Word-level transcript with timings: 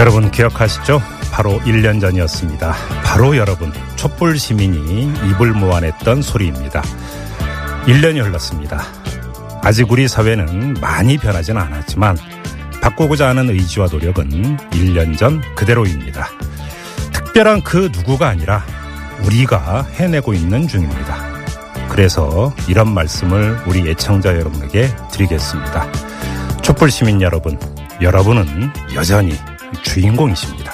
여러분 0.00 0.30
기억하시죠? 0.30 1.02
바로 1.30 1.60
1년 1.60 2.00
전이었습니다. 2.00 2.74
바로 3.04 3.36
여러분 3.36 3.70
촛불 3.96 4.38
시민이 4.38 5.12
입을 5.28 5.52
모아냈던 5.52 6.22
소리입니다. 6.22 6.80
1년이 7.84 8.24
흘렀습니다. 8.24 8.82
아직 9.62 9.92
우리 9.92 10.08
사회는 10.08 10.78
많이 10.80 11.18
변하진 11.18 11.58
않았지만 11.58 12.16
바꾸고자 12.80 13.28
하는 13.28 13.50
의지와 13.50 13.88
노력은 13.92 14.56
1년 14.70 15.18
전 15.18 15.42
그대로입니다. 15.54 16.30
특별한 17.12 17.60
그 17.62 17.90
누구가 17.92 18.28
아니라 18.28 18.64
우리가 19.24 19.82
해내고 19.82 20.32
있는 20.32 20.66
중입니다. 20.66 21.18
그래서 21.90 22.54
이런 22.68 22.94
말씀을 22.94 23.58
우리 23.66 23.86
애청자 23.90 24.30
여러분에게 24.30 24.88
드리겠습니다. 25.12 25.92
촛불 26.62 26.90
시민 26.90 27.20
여러분, 27.20 27.58
여러분은 28.00 28.70
여전히 28.94 29.36
주인공이십니다. 29.82 30.72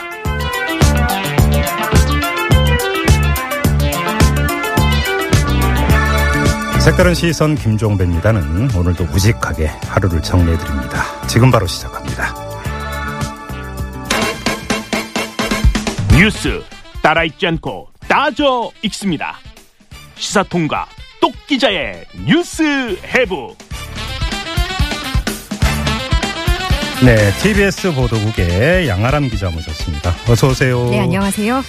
색다른 6.81 7.15
시선 7.15 7.57
김종배입니다는 7.57 8.71
오늘도 8.77 9.05
우직하게 9.13 9.67
하루를 9.67 10.23
정리해드립니다. 10.23 11.27
지금 11.27 11.51
바로 11.51 11.67
시작합니다. 11.67 12.33
뉴스 16.17 16.63
따라 17.03 17.25
읽지 17.25 17.47
않고 17.49 17.89
따져 18.09 18.71
읽습니다. 18.83 19.37
시사통과 20.15 20.87
똑 21.21 21.35
기자의 21.47 22.05
뉴스 22.25 22.63
해부. 23.05 23.55
네, 27.05 27.31
TBS 27.43 27.93
보도국의 27.95 28.89
양아람 28.89 29.29
기자 29.29 29.51
모셨습니다. 29.51 30.15
어서 30.29 30.49
오세요. 30.49 30.89
네, 30.91 31.01
안녕하세요. 31.01 31.63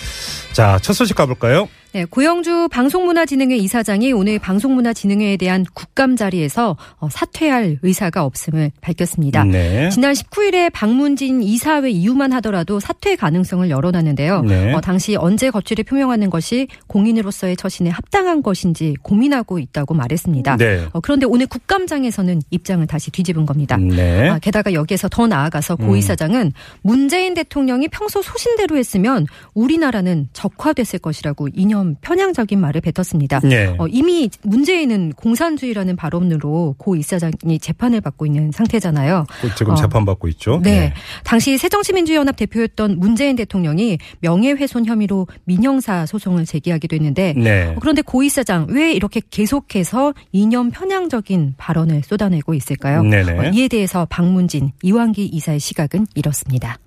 자, 0.53 0.79
첫 0.81 0.93
소식 0.93 1.15
가볼까요? 1.15 1.67
네, 1.97 2.05
고영주 2.05 2.67
방송문화진흥회 2.69 3.57
이사장이 3.57 4.11
오늘 4.11 4.37
방송문화진흥회에 4.37 5.35
대한 5.37 5.65
국감 5.73 6.15
자리에서 6.15 6.77
어, 6.99 7.09
사퇴할 7.09 7.79
의사가 7.81 8.23
없음을 8.23 8.69
밝혔습니다. 8.81 9.43
네. 9.45 9.89
지난 9.89 10.13
19일에 10.13 10.71
방문진 10.71 11.41
이사회 11.41 11.89
이유만 11.89 12.33
하더라도 12.33 12.79
사퇴 12.79 13.15
가능성을 13.15 13.67
열어놨는데요. 13.71 14.43
네. 14.43 14.73
어, 14.75 14.81
당시 14.81 15.15
언제 15.15 15.49
거취를 15.49 15.85
표명하는 15.85 16.29
것이 16.29 16.67
공인으로서의 16.85 17.57
처신에 17.57 17.89
합당한 17.89 18.43
것인지 18.43 18.93
고민하고 19.01 19.57
있다고 19.57 19.95
말했습니다. 19.95 20.57
네. 20.57 20.85
어, 20.93 20.99
그런데 20.99 21.25
오늘 21.25 21.47
국감장에서는 21.47 22.43
입장을 22.51 22.85
다시 22.85 23.09
뒤집은 23.09 23.47
겁니다. 23.47 23.75
네. 23.77 24.29
아, 24.29 24.37
게다가 24.37 24.73
여기에서 24.73 25.09
더 25.09 25.25
나아가서 25.25 25.77
음. 25.79 25.87
고 25.87 25.95
이사장은 25.95 26.53
문재인 26.83 27.33
대통령이 27.33 27.87
평소 27.87 28.21
소신대로 28.21 28.77
했으면 28.77 29.25
우리나라는 29.55 30.29
적화됐을 30.33 30.99
것이라고 30.99 31.47
이념 31.55 31.86
편향적인 32.01 32.59
말을 32.59 32.81
뱉었습니다. 32.81 33.39
네. 33.41 33.75
어, 33.77 33.87
이미 33.87 34.29
문재인은 34.43 35.13
공산주의라는 35.13 35.95
발언으로 35.95 36.75
고 36.77 36.95
이사장이 36.95 37.59
재판을 37.59 38.01
받고 38.01 38.25
있는 38.25 38.51
상태잖아요. 38.51 39.25
지금 39.57 39.73
어. 39.73 39.75
재판받고 39.75 40.27
있죠. 40.29 40.59
네. 40.63 40.93
당시 41.23 41.57
새정치민주연합 41.57 42.35
대표였던 42.35 42.99
문재인 42.99 43.35
대통령이 43.35 43.97
명예훼손 44.19 44.85
혐의로 44.85 45.27
민형사 45.45 46.05
소송을 46.05 46.45
제기하기도 46.45 46.95
했는데 46.95 47.33
네. 47.35 47.67
어, 47.67 47.75
그런데 47.79 48.01
고 48.01 48.23
이사장 48.23 48.67
왜 48.69 48.93
이렇게 48.93 49.21
계속해서 49.29 50.13
이념 50.31 50.71
편향적인 50.71 51.55
발언을 51.57 52.03
쏟아내고 52.03 52.53
있을까요? 52.53 53.01
어, 53.01 53.51
이에 53.53 53.67
대해서 53.67 54.05
박문진 54.09 54.71
이완기 54.81 55.25
이사의 55.25 55.59
시각은 55.59 56.07
이렇습니다. 56.15 56.77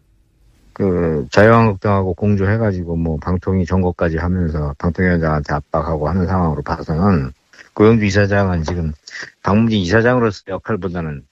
그 0.73 1.27
자유한국당하고 1.31 2.15
공조해가지고 2.15 2.97
뭐 2.97 3.17
방통위 3.19 3.67
정거까지 3.67 4.19
하면서 4.19 4.75
방통위원장한테 4.79 5.55
압박하고 5.55 6.09
하는 6.09 6.27
상황으로 6.27 6.63
봐서는 6.63 7.33
고영주 7.75 8.05
이사장은 8.05 8.63
지금 8.65 8.93
박문진 9.43 9.81
이사장으로서 9.81 10.43
역할보다는 10.49 11.23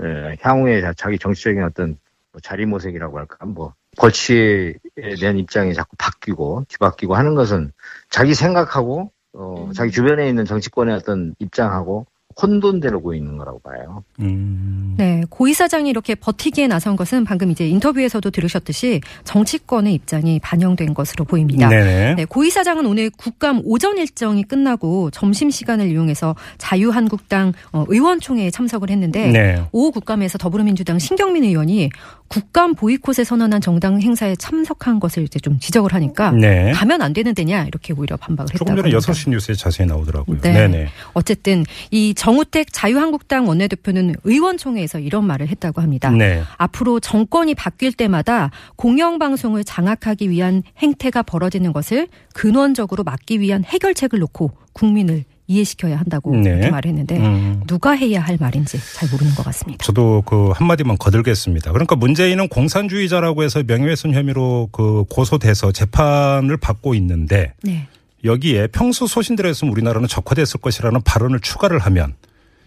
에, 0.00 0.36
향후에 0.40 0.80
자- 0.80 0.92
자기 0.96 1.18
정치적인 1.18 1.62
어떤 1.62 1.96
뭐 2.32 2.40
자리모색이라고 2.40 3.18
할까? 3.18 3.46
뭐 3.46 3.74
거치에 3.96 4.74
대한 5.20 5.38
입장이 5.38 5.72
자꾸 5.74 5.96
바뀌고 5.96 6.64
뒤바뀌고 6.68 7.14
하는 7.14 7.34
것은 7.34 7.72
자기 8.10 8.34
생각하고 8.34 9.12
어, 9.34 9.70
자기 9.74 9.90
주변에 9.90 10.28
있는 10.28 10.44
정치권의 10.44 10.94
어떤 10.94 11.34
입장하고 11.38 12.06
혼돈되고 12.40 13.14
있는 13.14 13.36
거라고 13.38 13.60
봐요. 13.60 14.02
음. 14.20 14.94
네, 14.96 15.22
고 15.28 15.48
이사장이 15.48 15.88
이렇게 15.90 16.14
버티기에 16.14 16.66
나선 16.66 16.96
것은 16.96 17.24
방금 17.24 17.50
이제 17.50 17.66
인터뷰에서도 17.68 18.28
들으셨듯이 18.30 19.00
정치권의 19.24 19.94
입장이 19.94 20.40
반영된 20.40 20.94
것으로 20.94 21.24
보입니다. 21.24 21.68
네네. 21.68 22.14
네, 22.14 22.24
고 22.24 22.44
이사장은 22.44 22.86
오늘 22.86 23.10
국감 23.10 23.62
오전 23.64 23.98
일정이 23.98 24.42
끝나고 24.42 25.10
점심 25.10 25.50
시간을 25.50 25.90
이용해서 25.90 26.34
자유한국당 26.58 27.52
어, 27.72 27.84
의원총회에 27.88 28.50
참석을 28.50 28.90
했는데 28.90 29.30
네. 29.30 29.62
오후 29.72 29.90
국감에서 29.92 30.38
더불어민주당 30.38 30.98
신경민 30.98 31.44
의원이 31.44 31.90
국감 32.28 32.74
보이콧에 32.74 33.24
선언한 33.24 33.60
정당 33.60 34.00
행사에 34.00 34.34
참석한 34.36 34.98
것을 34.98 35.24
이제 35.24 35.38
좀 35.38 35.58
지적을 35.58 35.92
하니까 35.94 36.32
네. 36.32 36.72
가면 36.72 37.02
안 37.02 37.12
되는 37.12 37.34
데냐 37.34 37.64
이렇게 37.64 37.92
오히려 37.92 38.16
반박을 38.16 38.54
했다고 38.54 38.58
조금 38.58 38.76
전에 38.76 38.92
합니다. 38.92 39.12
6시 39.12 39.30
뉴스에 39.30 39.54
자세히 39.54 39.86
나오더라고요. 39.86 40.40
네. 40.40 40.52
네네. 40.52 40.88
어쨌든 41.12 41.64
이 41.90 42.14
정우택 42.24 42.72
자유한국당 42.72 43.46
원내대표는 43.46 44.14
의원총회에서 44.24 44.98
이런 44.98 45.26
말을 45.26 45.46
했다고 45.48 45.82
합니다. 45.82 46.08
네. 46.08 46.42
앞으로 46.56 46.98
정권이 46.98 47.54
바뀔 47.54 47.92
때마다 47.92 48.50
공영방송을 48.76 49.62
장악하기 49.62 50.30
위한 50.30 50.62
행태가 50.78 51.22
벌어지는 51.24 51.74
것을 51.74 52.08
근원적으로 52.32 53.04
막기 53.04 53.40
위한 53.40 53.62
해결책을 53.62 54.18
놓고 54.20 54.52
국민을 54.72 55.24
이해시켜야 55.46 55.98
한다고 55.98 56.34
네. 56.34 56.48
이렇게 56.48 56.70
말했는데 56.70 57.18
음. 57.18 57.62
누가 57.66 57.90
해야 57.90 58.22
할 58.22 58.38
말인지 58.40 58.78
잘 58.94 59.10
모르는 59.10 59.34
것 59.34 59.44
같습니다. 59.44 59.84
저도 59.84 60.22
그 60.24 60.48
한마디만 60.54 60.96
거들겠습니다. 60.96 61.72
그러니까 61.72 61.94
문재인은 61.94 62.48
공산주의자라고 62.48 63.42
해서 63.42 63.62
명예훼손 63.66 64.14
혐의로 64.14 64.70
그 64.72 65.04
고소돼서 65.10 65.72
재판을 65.72 66.56
받고 66.56 66.94
있는데 66.94 67.52
네. 67.62 67.86
여기에 68.24 68.68
평소 68.68 69.06
소신대로 69.06 69.48
했으면 69.48 69.72
우리나라는 69.72 70.08
적화됐을 70.08 70.60
것이라는 70.60 71.02
발언을 71.02 71.40
추가를 71.40 71.78
하면 71.80 72.14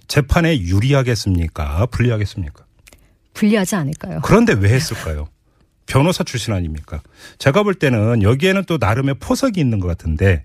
재판에 0.07 0.59
유리하겠습니까? 0.59 1.87
불리하겠습니까? 1.87 2.65
불리하지 3.33 3.75
않을까요? 3.75 4.21
그런데 4.23 4.53
왜 4.53 4.73
했을까요? 4.73 5.27
변호사 5.85 6.23
출신 6.23 6.53
아닙니까? 6.53 7.01
제가 7.39 7.63
볼 7.63 7.73
때는 7.73 8.21
여기에는 8.21 8.65
또 8.65 8.77
나름의 8.79 9.15
포석이 9.19 9.59
있는 9.59 9.79
것 9.79 9.87
같은데 9.87 10.43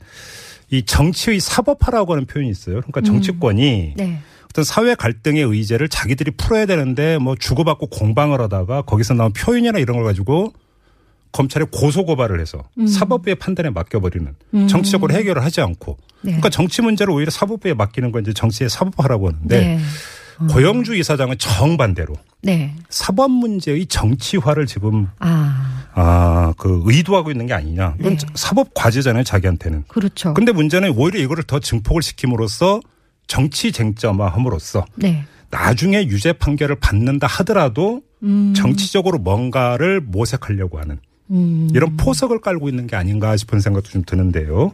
이 0.70 0.84
정치의 0.84 1.40
사법화라고 1.40 2.12
하는 2.12 2.26
표현이 2.26 2.50
있어요. 2.50 2.76
그러니까 2.76 3.02
정치권이 3.02 3.94
네. 3.96 4.20
어떤 4.46 4.64
사회 4.64 4.94
갈등의 4.94 5.42
의제를 5.42 5.88
자기들이 5.88 6.32
풀어야 6.32 6.66
되는데 6.66 7.18
뭐 7.18 7.34
주고받고 7.36 7.88
공방을 7.88 8.40
하다가 8.40 8.82
거기서 8.82 9.14
나온 9.14 9.32
표현이나 9.32 9.78
이런 9.78 9.96
걸 9.96 10.06
가지고 10.06 10.52
검찰에 11.32 11.64
고소 11.70 12.04
고발을 12.04 12.40
해서 12.40 12.62
사법부의 12.86 13.36
판단에 13.36 13.70
맡겨버리는 13.70 14.34
정치적으로 14.68 15.14
해결을 15.14 15.42
하지 15.44 15.60
않고 15.60 15.96
네. 16.22 16.32
그러니까 16.32 16.50
정치 16.50 16.82
문제를 16.82 17.12
오히려 17.12 17.30
사법부에 17.30 17.74
맡기는 17.74 18.12
건 18.12 18.22
이제 18.22 18.32
정치의 18.32 18.70
사법화라고 18.70 19.28
하는데 19.28 19.60
네. 19.60 19.80
고영주 20.48 20.94
이사장은 20.96 21.38
정반대로 21.38 22.14
네. 22.42 22.74
사법 22.88 23.30
문제의 23.30 23.86
정치화를 23.86 24.66
지금 24.66 25.08
아, 25.18 25.86
아, 25.94 26.54
그 26.56 26.82
의도하고 26.84 27.30
있는 27.30 27.46
게 27.46 27.54
아니냐. 27.54 27.96
이건 28.00 28.16
네. 28.16 28.26
사법 28.34 28.74
과제잖아요, 28.74 29.24
자기한테는. 29.24 29.84
그렇죠. 29.88 30.34
근데 30.34 30.52
문제는 30.52 30.92
오히려 30.96 31.20
이거를 31.20 31.44
더 31.44 31.60
증폭을 31.60 32.02
시킴으로써 32.02 32.80
정치 33.26 33.72
쟁점화함으로써 33.72 34.84
네. 34.96 35.24
나중에 35.50 36.06
유죄 36.06 36.32
판결을 36.32 36.76
받는다 36.76 37.26
하더라도 37.26 38.02
음, 38.22 38.54
정치적으로 38.54 39.18
뭔가를 39.18 40.00
모색하려고 40.00 40.78
하는 40.78 40.98
음. 41.32 41.68
이런 41.74 41.96
포석을 41.96 42.40
깔고 42.40 42.68
있는 42.68 42.86
게 42.86 42.94
아닌가 42.96 43.36
싶은 43.36 43.60
생각도 43.60 43.90
좀 43.90 44.02
드는데요. 44.04 44.72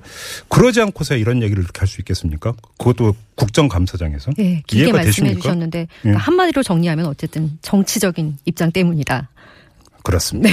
그러지 0.49 0.81
않고서 0.81 1.17
이런 1.17 1.43
얘기를 1.43 1.63
이렇게 1.63 1.79
할 1.79 1.89
수 1.89 2.01
있겠습니까? 2.01 2.53
그것도 2.79 3.15
국정감사장에서. 3.37 4.33
예, 4.39 4.63
길게 4.67 4.85
이해가 4.85 4.99
말씀해 4.99 5.29
되십니까? 5.29 5.41
주셨는데 5.41 5.79
예. 5.81 5.87
그러니까 6.03 6.23
한마디로 6.23 6.63
정리하면 6.63 7.07
어쨌든 7.07 7.59
정치적인 7.63 8.37
입장 8.45 8.71
때문이다. 8.73 9.29
그렇습니다. 10.09 10.49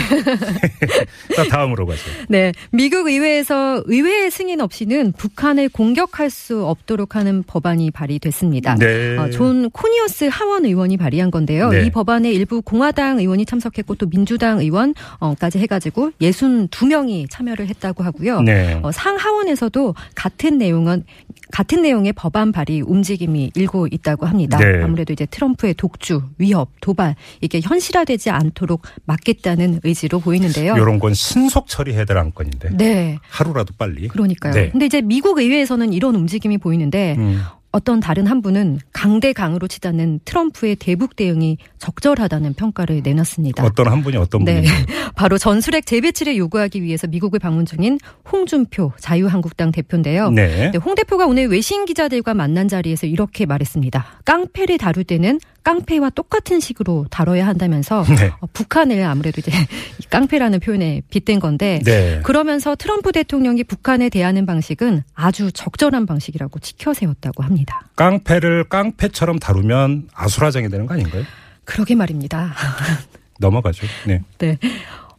자, 1.33 1.45
다음으로 1.49 1.85
가죠. 1.85 2.01
네, 2.27 2.51
미국 2.71 3.07
의회에서 3.07 3.83
의회 3.85 4.29
승인 4.29 4.59
없이는 4.59 5.13
북한을 5.13 5.69
공격할 5.69 6.29
수 6.29 6.65
없도록 6.65 7.15
하는 7.15 7.41
법안이 7.41 7.91
발의됐습니다. 7.91 8.75
네. 8.75 9.17
어, 9.17 9.29
존 9.29 9.69
코니어스 9.69 10.27
하원 10.29 10.65
의원이 10.65 10.97
발의한 10.97 11.31
건데요. 11.31 11.69
네. 11.69 11.85
이 11.85 11.89
법안에 11.89 12.29
일부 12.33 12.61
공화당 12.61 13.19
의원이 13.19 13.45
참석했고 13.45 13.95
또 13.95 14.09
민주당 14.09 14.59
의원까지 14.59 15.59
해가지고 15.59 16.11
62명이 16.19 17.27
참여를 17.29 17.69
했다고 17.69 18.03
하고요. 18.03 18.41
네. 18.41 18.77
어, 18.83 18.91
상하원에서도 18.91 19.95
같은 20.15 20.57
내용은 20.57 21.05
같은 21.51 21.81
내용의 21.83 22.11
법안 22.13 22.51
발의 22.51 22.81
움직임이 22.81 23.51
일고 23.55 23.87
있다고 23.89 24.25
합니다. 24.25 24.57
네. 24.57 24.83
아무래도 24.83 25.13
이제 25.13 25.25
트럼프의 25.25 25.75
독주, 25.75 26.23
위협, 26.37 26.69
도발 26.81 27.15
이게 27.39 27.61
현실화되지 27.61 28.31
않도록 28.31 28.81
막겠다 29.05 29.44
는 29.53 29.79
의지로 29.83 30.19
보이는데요. 30.19 30.73
이런 30.75 30.97
건 30.97 31.13
신속 31.13 31.67
처리해야 31.67 32.05
될 32.05 32.17
안건인데. 32.17 32.69
네. 32.77 33.19
하루라도 33.29 33.75
빨리. 33.77 34.07
그러니까요. 34.07 34.53
네. 34.53 34.69
근데 34.71 34.87
이제 34.87 35.01
미국 35.01 35.37
의회에서는 35.37 35.93
이런 35.93 36.15
움직임이 36.15 36.57
보이는데 36.57 37.15
음. 37.19 37.41
어떤 37.75 37.99
다른 37.99 38.25
한 38.25 38.41
분은 38.41 38.79
강대강으로 38.93 39.67
치닫는 39.67 40.21
트럼프의 40.23 40.77
대북 40.77 41.17
대응이 41.17 41.57
적절하다는 41.77 42.53
평가를 42.53 43.01
내놨습니다. 43.03 43.65
어떤 43.65 43.89
한 43.89 44.01
분이 44.01 44.15
어떤 44.15 44.45
네. 44.45 44.61
분이 44.61 44.67
바로 45.13 45.37
전술핵 45.37 45.85
재배치를 45.85 46.37
요구하기 46.37 46.81
위해서 46.81 47.05
미국을 47.07 47.39
방문 47.39 47.65
중인 47.65 47.99
홍준표 48.31 48.93
자유한국당 48.97 49.73
대표인데요. 49.73 50.29
네. 50.29 50.71
네, 50.71 50.77
홍 50.77 50.95
대표가 50.95 51.25
오늘 51.25 51.47
외신 51.47 51.83
기자들과 51.83 52.33
만난 52.33 52.69
자리에서 52.69 53.07
이렇게 53.07 53.45
말했습니다. 53.45 54.21
깡패를 54.23 54.77
다룰 54.77 55.03
때는 55.03 55.39
깡패와 55.65 56.11
똑같은 56.11 56.59
식으로 56.59 57.07
다뤄야 57.09 57.45
한다면서 57.45 58.05
네. 58.17 58.31
어, 58.39 58.47
북한을 58.53 59.03
아무래도 59.03 59.41
이제 59.41 59.51
이 59.99 60.03
깡패라는 60.09 60.59
표현에 60.61 61.01
빗댄 61.09 61.39
건데 61.39 61.81
네. 61.83 62.21
그러면서 62.23 62.75
트럼프 62.75 63.11
대통령이 63.11 63.63
북한에 63.65 64.09
대하는 64.09 64.45
방식은 64.45 65.03
아주 65.13 65.51
적절한 65.51 66.05
방식이라고 66.05 66.59
지켜세웠다고 66.59 67.43
합니다. 67.43 67.64
깡패를 67.95 68.65
깡패처럼 68.65 69.39
다루면 69.39 70.09
아수라장이 70.13 70.69
되는 70.69 70.85
거 70.85 70.93
아닌가요? 70.93 71.23
그러게 71.63 71.95
말입니다. 71.95 72.53
넘어가죠. 73.39 73.85
네. 74.05 74.21
네. 74.37 74.57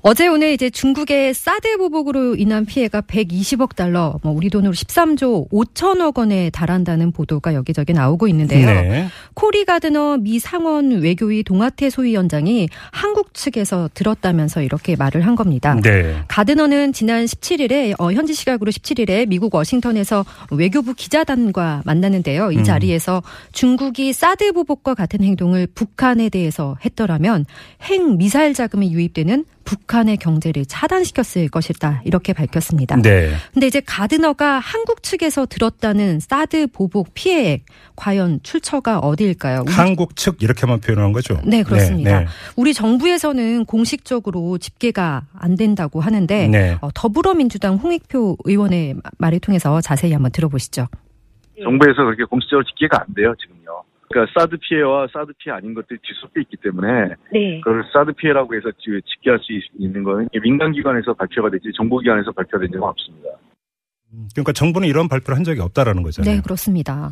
어제 0.03 0.29
오늘 0.29 0.53
이제 0.53 0.71
중국의 0.71 1.35
사드 1.35 1.79
보복으로 1.79 2.37
인한 2.37 2.65
피해가 2.65 3.01
120억 3.01 3.75
달러, 3.75 4.21
뭐 4.23 4.33
우리 4.33 4.51
돈으로 4.51 4.73
13조 4.73 5.51
5천억 5.51 6.19
원에 6.19 6.51
달한다는 6.51 7.11
보도가 7.11 7.55
여기저기 7.55 7.93
나오고 7.93 8.29
있는데요. 8.29 8.67
네. 8.67 9.09
코리 9.35 9.65
가드너 9.65 10.19
미 10.19 10.39
상원 10.39 10.93
외교위 10.93 11.43
동아태 11.43 11.91
소위원장이 11.91 12.69
한국 12.93 13.35
측에서 13.35 13.89
들었다면서 13.95 14.63
이렇게 14.63 14.95
말을 14.97 15.27
한 15.27 15.35
겁니다. 15.35 15.75
네. 15.83 16.23
가드너는 16.29 16.93
지난 16.93 17.25
17일에 17.25 18.01
어, 18.01 18.13
현지 18.13 18.35
시각으로 18.35 18.71
17일에 18.71 19.27
미국 19.27 19.55
워싱턴에서 19.55 20.25
외교부 20.51 20.95
기자단과 20.95 21.83
만났는데요. 21.85 22.53
이 22.53 22.59
음. 22.59 22.65
자리에서 22.65 23.23
중국이 23.53 24.13
사드 24.13 24.53
보복과 24.53 24.95
같은 24.95 25.25
행동을 25.25 25.67
북한에 25.75 26.29
대해서 26.29 26.77
했더라면 26.85 27.45
핵 27.83 28.17
미사일 28.17 28.55
자금이 28.55 28.93
유입되는 28.93 29.45
북한의 29.71 30.17
경제를 30.17 30.65
차단시켰을 30.65 31.49
것이다 31.49 32.01
이렇게 32.07 32.33
밝혔습니다. 32.33 32.97
네. 33.03 33.33
근데 33.53 33.67
이제 33.67 33.81
가드너가 33.85 34.59
한국 34.61 35.03
측에서 35.03 35.45
들었다는 35.45 36.21
사드 36.21 36.69
보복 36.69 37.13
피해액 37.13 37.67
과연 37.97 38.41
출처가 38.43 39.01
어디일까요? 39.01 39.65
우리 39.67 39.73
한국 39.75 40.17
측 40.17 40.43
이렇게만 40.43 40.81
표현한 40.81 41.13
거죠. 41.13 41.39
네, 41.45 41.63
그렇습니다. 41.63 42.21
네. 42.21 42.27
우리 42.55 42.73
정부에서는 42.73 43.65
공식적으로 43.67 44.57
집계가 44.59 45.27
안 45.35 45.57
된다고 45.57 46.01
하는데 46.01 46.49
네. 46.49 46.79
어, 46.81 46.89
더불어민주당 46.95 47.75
홍익표 47.77 48.39
의원의 48.45 48.95
마- 48.95 49.01
말을 49.19 49.41
통해서 49.41 49.81
자세히 49.81 50.13
한번 50.13 50.31
들어보시죠. 50.33 50.87
정부에서 51.63 52.05
그렇게 52.05 52.23
공식적으로 52.25 52.65
집계가 52.65 53.01
안 53.07 53.15
돼요, 53.15 53.35
지금요. 53.41 53.83
그러니까 54.09 54.33
사드 54.39 54.57
피해와 54.59 55.09
사드 55.13 55.33
피해 55.39 55.55
아닌 55.55 55.75
것들이 55.75 55.99
뒤섞여 56.03 56.41
있기 56.41 56.57
때문에 56.63 57.15
네. 57.33 57.61
그걸 57.61 57.85
사드 57.93 58.13
피해라고 58.13 58.55
해서 58.55 58.71
지- 58.79 59.01
집계할 59.05 59.39
수 59.41 59.53
있- 59.53 59.63
있는 59.79 60.03
거는 60.05 60.29
민간기관에서 60.43 61.15
발표가 61.15 61.51
되지 61.51 61.71
정보기관에서 61.77 62.33
발표된 62.33 62.69
적은 62.73 62.83
없습니다. 62.87 63.29
그러니까 64.35 64.53
정부는 64.53 64.89
이런 64.89 65.09
발표를 65.09 65.37
한 65.37 65.45
적이 65.45 65.61
없다라는 65.61 66.03
거잖아요. 66.03 66.37
네, 66.37 66.41
그렇습니다. 66.43 67.11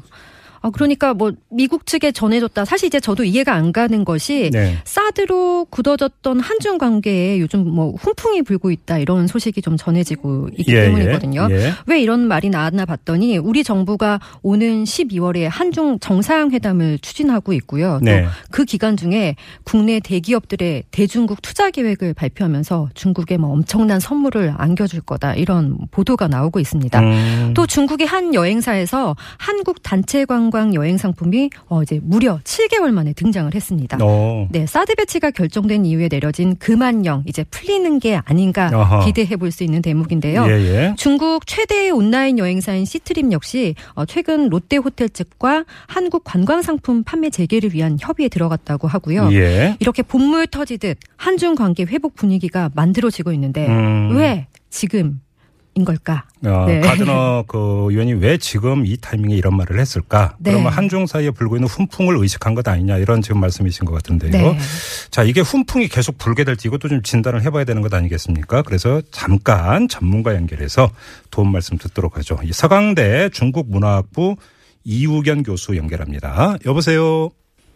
어, 0.64 0.70
그러니까 0.70 1.12
뭐 1.12 1.30
미국 1.50 1.84
측에 1.84 2.10
전해졌다. 2.10 2.64
사실 2.64 2.86
이제 2.86 2.98
저도 2.98 3.22
이해가 3.22 3.52
안 3.52 3.70
가는 3.70 4.02
것이 4.02 4.48
네. 4.50 4.78
사드로 4.84 5.66
굳어졌던 5.68 6.40
한중 6.40 6.78
관계에 6.78 7.38
요즘 7.38 7.68
뭐 7.68 7.92
훈풍이 7.98 8.40
불고 8.40 8.70
있다 8.70 8.96
이런 8.96 9.26
소식이 9.26 9.60
좀 9.60 9.76
전해지고 9.76 10.48
있기 10.56 10.74
예, 10.74 10.84
때문이거든요. 10.84 11.48
예. 11.50 11.54
예. 11.54 11.72
왜 11.84 12.00
이런 12.00 12.26
말이 12.26 12.48
나왔나 12.48 12.86
봤더니 12.86 13.36
우리 13.36 13.62
정부가 13.62 14.20
오는 14.40 14.84
12월에 14.84 15.46
한중 15.50 15.98
정상회담을 15.98 16.98
추진하고 17.00 17.52
있고요. 17.52 17.98
네. 18.00 18.26
또그 18.50 18.64
기간 18.64 18.96
중에 18.96 19.36
국내 19.64 20.00
대기업들의 20.00 20.84
대중국 20.90 21.42
투자 21.42 21.70
계획을 21.70 22.14
발표하면서 22.14 22.88
중국에 22.94 23.36
뭐 23.36 23.50
엄청난 23.50 24.00
선물을 24.00 24.54
안겨줄 24.56 25.02
거다 25.02 25.34
이런 25.34 25.76
보도가 25.90 26.26
나오고 26.28 26.58
있습니다. 26.58 27.00
음. 27.00 27.52
또 27.54 27.66
중국의 27.66 28.06
한 28.06 28.32
여행사에서 28.32 29.14
한국 29.36 29.82
단체 29.82 30.24
관광 30.54 30.72
여행 30.74 30.96
상품이 30.98 31.50
어 31.66 31.82
이제 31.82 31.98
무려 32.00 32.38
7개월 32.44 32.92
만에 32.92 33.12
등장을 33.12 33.52
했습니다. 33.52 33.98
어. 34.00 34.46
네, 34.52 34.66
사드 34.66 34.94
배치가 34.94 35.32
결정된 35.32 35.84
이후에 35.84 36.08
내려진 36.08 36.54
금한령 36.56 37.24
이제 37.26 37.42
풀리는 37.50 37.98
게 37.98 38.20
아닌가 38.24 38.70
아하. 38.72 39.04
기대해 39.04 39.34
볼 39.36 39.50
수 39.54 39.62
있는 39.64 39.82
대목인데요. 39.82 40.46
예, 40.48 40.50
예. 40.50 40.94
중국 40.96 41.46
최대의 41.46 41.90
온라인 41.92 42.38
여행사인 42.38 42.84
시트림 42.84 43.30
역시 43.32 43.74
어, 43.94 44.04
최근 44.04 44.48
롯데 44.48 44.76
호텔 44.76 45.08
측과 45.08 45.64
한국 45.86 46.22
관광 46.24 46.62
상품 46.62 47.04
판매 47.04 47.30
재개를 47.30 47.72
위한 47.74 47.96
협의에 48.00 48.28
들어갔다고 48.28 48.88
하고요. 48.88 49.32
예. 49.32 49.76
이렇게 49.80 50.02
본물 50.02 50.46
터지듯 50.48 50.98
한중 51.16 51.54
관계 51.56 51.84
회복 51.84 52.14
분위기가 52.16 52.70
만들어지고 52.74 53.32
있는데 53.32 53.66
음. 53.68 54.16
왜 54.16 54.46
지금 54.70 55.20
인 55.76 55.84
걸까? 55.84 56.24
어, 56.44 56.66
네. 56.66 56.80
가드너 56.80 57.44
그 57.48 57.86
의원이 57.90 58.14
왜 58.14 58.38
지금 58.38 58.86
이 58.86 58.96
타이밍에 58.96 59.34
이런 59.34 59.56
말을 59.56 59.80
했을까? 59.80 60.36
네. 60.38 60.52
그러면 60.52 60.72
한중 60.72 61.06
사이에 61.06 61.30
불고 61.30 61.56
있는 61.56 61.66
훈풍을 61.68 62.16
의식한 62.16 62.54
것 62.54 62.66
아니냐 62.68 62.98
이런 62.98 63.22
지금 63.22 63.40
말씀이신 63.40 63.84
것 63.84 63.92
같은데요. 63.94 64.30
네. 64.30 64.58
자, 65.10 65.24
이게 65.24 65.40
훈풍이 65.40 65.88
계속 65.88 66.16
불게 66.16 66.44
될지 66.44 66.68
이것도 66.68 66.88
좀 66.88 67.02
진단을 67.02 67.42
해봐야 67.42 67.64
되는 67.64 67.82
것 67.82 67.92
아니겠습니까? 67.92 68.62
그래서 68.62 69.02
잠깐 69.10 69.88
전문가 69.88 70.34
연결해서 70.34 70.90
도움 71.30 71.50
말씀 71.50 71.76
듣도록 71.76 72.16
하죠. 72.18 72.38
이 72.44 72.52
서강대 72.52 73.30
중국문화학부 73.30 74.36
이우견 74.84 75.42
교수 75.42 75.76
연결합니다. 75.76 76.56
여보세요. 76.66 77.30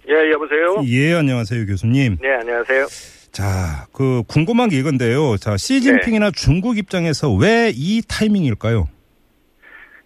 예, 0.09 0.31
여보세요? 0.33 0.83
예, 0.87 1.15
안녕하세요, 1.15 1.67
교수님. 1.67 2.19
네, 2.21 2.29
안녕하세요. 2.41 2.87
자, 3.33 3.87
그 3.93 4.23
궁금한 4.29 4.69
게 4.69 4.77
이건데요. 4.79 5.37
자, 5.37 5.53
네. 5.53 5.57
시진핑이나 5.57 6.31
중국 6.33 6.79
입장에서 6.79 7.33
왜 7.33 7.71
이 7.75 8.03
타이밍일까요? 8.09 8.87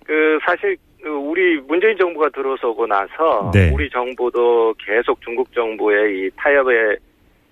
그, 0.05 0.39
사실, 0.45 0.77
그 1.03 1.09
우리 1.09 1.61
문재인 1.61 1.97
정부가 1.97 2.29
들어서고 2.31 2.87
나서, 2.87 3.51
네. 3.55 3.71
우리 3.73 3.89
정부도 3.91 4.75
계속 4.85 5.21
중국 5.23 5.53
정부의 5.53 6.27
이 6.27 6.31
타협에 6.37 6.97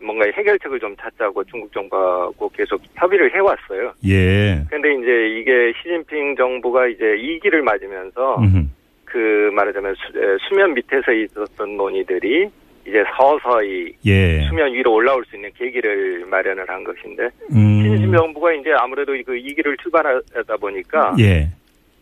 뭔가 0.02 0.24
해결책을 0.34 0.80
좀 0.80 0.96
찾자고 0.96 1.44
중국 1.44 1.72
정부하고 1.72 2.48
계속 2.50 2.80
협의를 2.94 3.34
해왔어요. 3.34 3.92
예. 4.06 4.64
근데 4.70 4.94
이제 4.94 5.38
이게 5.40 5.72
시진핑 5.82 6.36
정부가 6.36 6.86
이제 6.88 7.16
이기를 7.18 7.62
맞으면서, 7.62 8.36
음흠. 8.38 8.66
그 9.04 9.50
말하자면 9.54 9.94
수, 9.94 10.18
에, 10.18 10.36
수면 10.48 10.72
밑에서 10.74 11.12
있었던 11.12 11.76
논의들이 11.76 12.48
이제 12.86 13.04
서서히 13.16 13.92
예. 14.06 14.40
수면 14.48 14.72
위로 14.72 14.94
올라올 14.94 15.24
수 15.26 15.36
있는 15.36 15.50
계기를 15.54 16.26
마련을 16.26 16.68
한 16.68 16.82
것인데, 16.82 17.28
음. 17.52 17.82
신진 17.82 18.12
정부가 18.12 18.52
이제 18.52 18.72
아무래도 18.72 19.12
그 19.24 19.36
이기를 19.36 19.76
출발하다 19.78 20.56
보니까 20.56 21.14
예. 21.20 21.48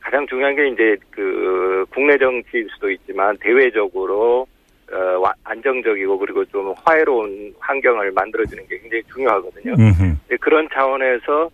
가장 0.00 0.26
중요한 0.26 0.54
게 0.56 0.68
이제 0.68 0.96
그 1.10 1.84
국내 1.90 2.16
정치일 2.16 2.68
수도 2.70 2.90
있지만 2.90 3.36
대외적으로 3.38 4.46
어, 4.90 5.22
안정적이고 5.44 6.18
그리고 6.18 6.44
좀 6.46 6.72
화해로운 6.84 7.52
환경을 7.58 8.10
만들어주는 8.12 8.66
게 8.68 8.78
굉장히 8.78 9.02
중요하거든요. 9.12 9.74
음흠. 9.74 10.16
네, 10.28 10.36
그런 10.40 10.66
차원에서 10.72 11.44
에, 11.44 11.50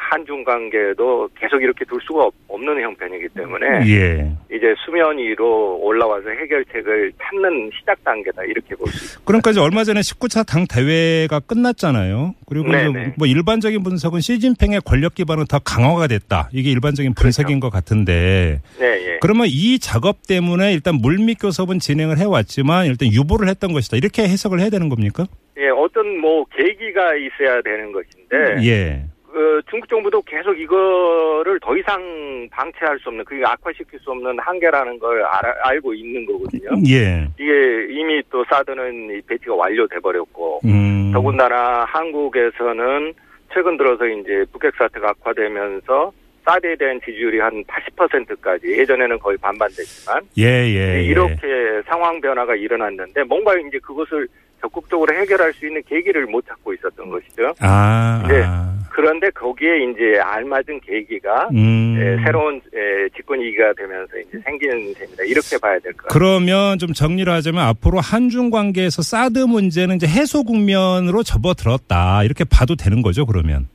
한중 0.00 0.42
관계도 0.44 1.28
계속 1.38 1.62
이렇게 1.62 1.84
둘 1.84 2.00
수가 2.06 2.24
없- 2.24 2.34
없는 2.48 2.80
형편이기 2.80 3.28
때문에 3.34 3.66
예. 3.88 4.32
이제 4.50 4.74
수면 4.84 5.18
위로 5.18 5.78
올라와서 5.82 6.30
해결책을 6.30 7.12
찾는 7.22 7.70
시작 7.78 8.02
단계다 8.02 8.44
이렇게 8.44 8.74
볼 8.74 8.88
수 8.88 8.96
있습니다. 9.04 9.22
그러니까 9.26 9.50
이제 9.50 9.60
얼마 9.60 9.84
전에 9.84 10.00
19차 10.00 10.46
당 10.46 10.66
대회가 10.66 11.40
끝났잖아요. 11.40 12.34
그리고 12.48 12.68
이제 12.68 12.76
네네. 12.90 13.14
뭐 13.18 13.26
일반적인 13.26 13.82
분석은 13.82 14.20
시진핑의 14.20 14.80
권력 14.86 15.14
기반은 15.14 15.44
더 15.46 15.58
강화가 15.58 16.06
됐다. 16.06 16.48
이게 16.52 16.70
일반적인 16.70 17.14
분석인 17.14 17.60
것 17.60 17.70
같은데 17.70 18.60
네, 18.78 18.86
예. 18.86 19.18
그러면 19.20 19.46
이 19.48 19.78
작업 19.78 20.26
때문에 20.26 20.72
일단 20.72 20.94
물밑 20.96 21.38
교섭은 21.42 21.80
진행을 21.80 22.18
해왔지만 22.18 22.86
일단 22.86 23.12
유보를 23.12 23.48
했던 23.48 23.72
것이다. 23.72 23.96
이렇게 23.98 24.22
해석을 24.22 24.60
해야 24.60 24.70
되는 24.70 24.88
겁니까? 24.88 25.26
예, 25.58 25.68
어떤 25.68 26.18
뭐 26.18 26.44
계기가 26.56 27.14
있어야 27.16 27.60
되는 27.62 27.92
것인데 27.92 28.68
예. 28.68 29.04
그 29.36 29.60
중국 29.68 29.86
정부도 29.90 30.22
계속 30.22 30.58
이거를 30.58 31.60
더 31.60 31.76
이상 31.76 32.48
방치할 32.50 32.98
수 32.98 33.10
없는 33.10 33.22
그게 33.22 33.44
악화시킬 33.44 33.98
수 33.98 34.10
없는 34.10 34.38
한계라는 34.38 34.98
걸 34.98 35.22
알아, 35.22 35.54
알고 35.62 35.92
있는 35.92 36.24
거거든요. 36.24 36.70
예. 36.88 37.28
이게 37.38 37.86
이미 37.90 38.22
또 38.30 38.42
사드는 38.48 39.10
이 39.10 39.20
배치가 39.26 39.54
완료돼 39.54 39.98
버렸고 39.98 40.60
음. 40.64 41.10
더군다나 41.12 41.84
한국에서는 41.84 43.12
최근 43.52 43.76
들어서 43.76 44.06
이제 44.06 44.46
북핵 44.52 44.74
사태가 44.74 45.10
악화되면서 45.10 46.12
사드에 46.46 46.74
대한 46.76 46.98
지지율이 47.04 47.38
한 47.38 47.62
80%까지 47.64 48.68
예전에는 48.68 49.18
거의 49.18 49.36
반반 49.36 49.68
됐지만 49.68 50.22
예, 50.38 50.44
예. 50.44 50.94
예. 50.94 51.02
이렇게 51.02 51.82
상황 51.84 52.18
변화가 52.22 52.54
일어났는데 52.54 53.24
뭔가 53.24 53.54
이제 53.58 53.78
그것을 53.80 54.28
적극적으로 54.62 55.14
해결할 55.14 55.52
수 55.52 55.66
있는 55.66 55.82
계기를 55.86 56.24
못 56.24 56.46
찾고 56.46 56.72
있었던 56.72 57.10
것이죠. 57.10 57.52
아. 57.60 58.24
네. 58.26 58.42
아. 58.46 58.76
그런데 58.96 59.28
거기에 59.28 59.90
이제 59.90 60.18
알맞은 60.18 60.80
계기가 60.80 61.50
음. 61.52 61.98
예, 62.00 62.16
새로운 62.24 62.62
예, 62.74 63.06
집권 63.14 63.38
위기가 63.42 63.74
되면서 63.76 64.16
이제 64.16 64.38
생기는 64.42 64.94
셈이다. 64.94 65.24
이렇게 65.24 65.58
봐야 65.60 65.78
될 65.80 65.92
것 65.92 66.04
같아요. 66.06 66.18
그러면 66.18 66.78
좀 66.78 66.94
정리를 66.94 67.30
하자면 67.30 67.62
앞으로 67.62 68.00
한중 68.00 68.48
관계에서 68.48 69.02
사드 69.02 69.40
문제는 69.40 69.96
이제 69.96 70.06
해소 70.06 70.44
국면으로 70.44 71.22
접어들었다. 71.22 72.24
이렇게 72.24 72.44
봐도 72.50 72.74
되는 72.74 73.02
거죠, 73.02 73.26
그러면. 73.26 73.68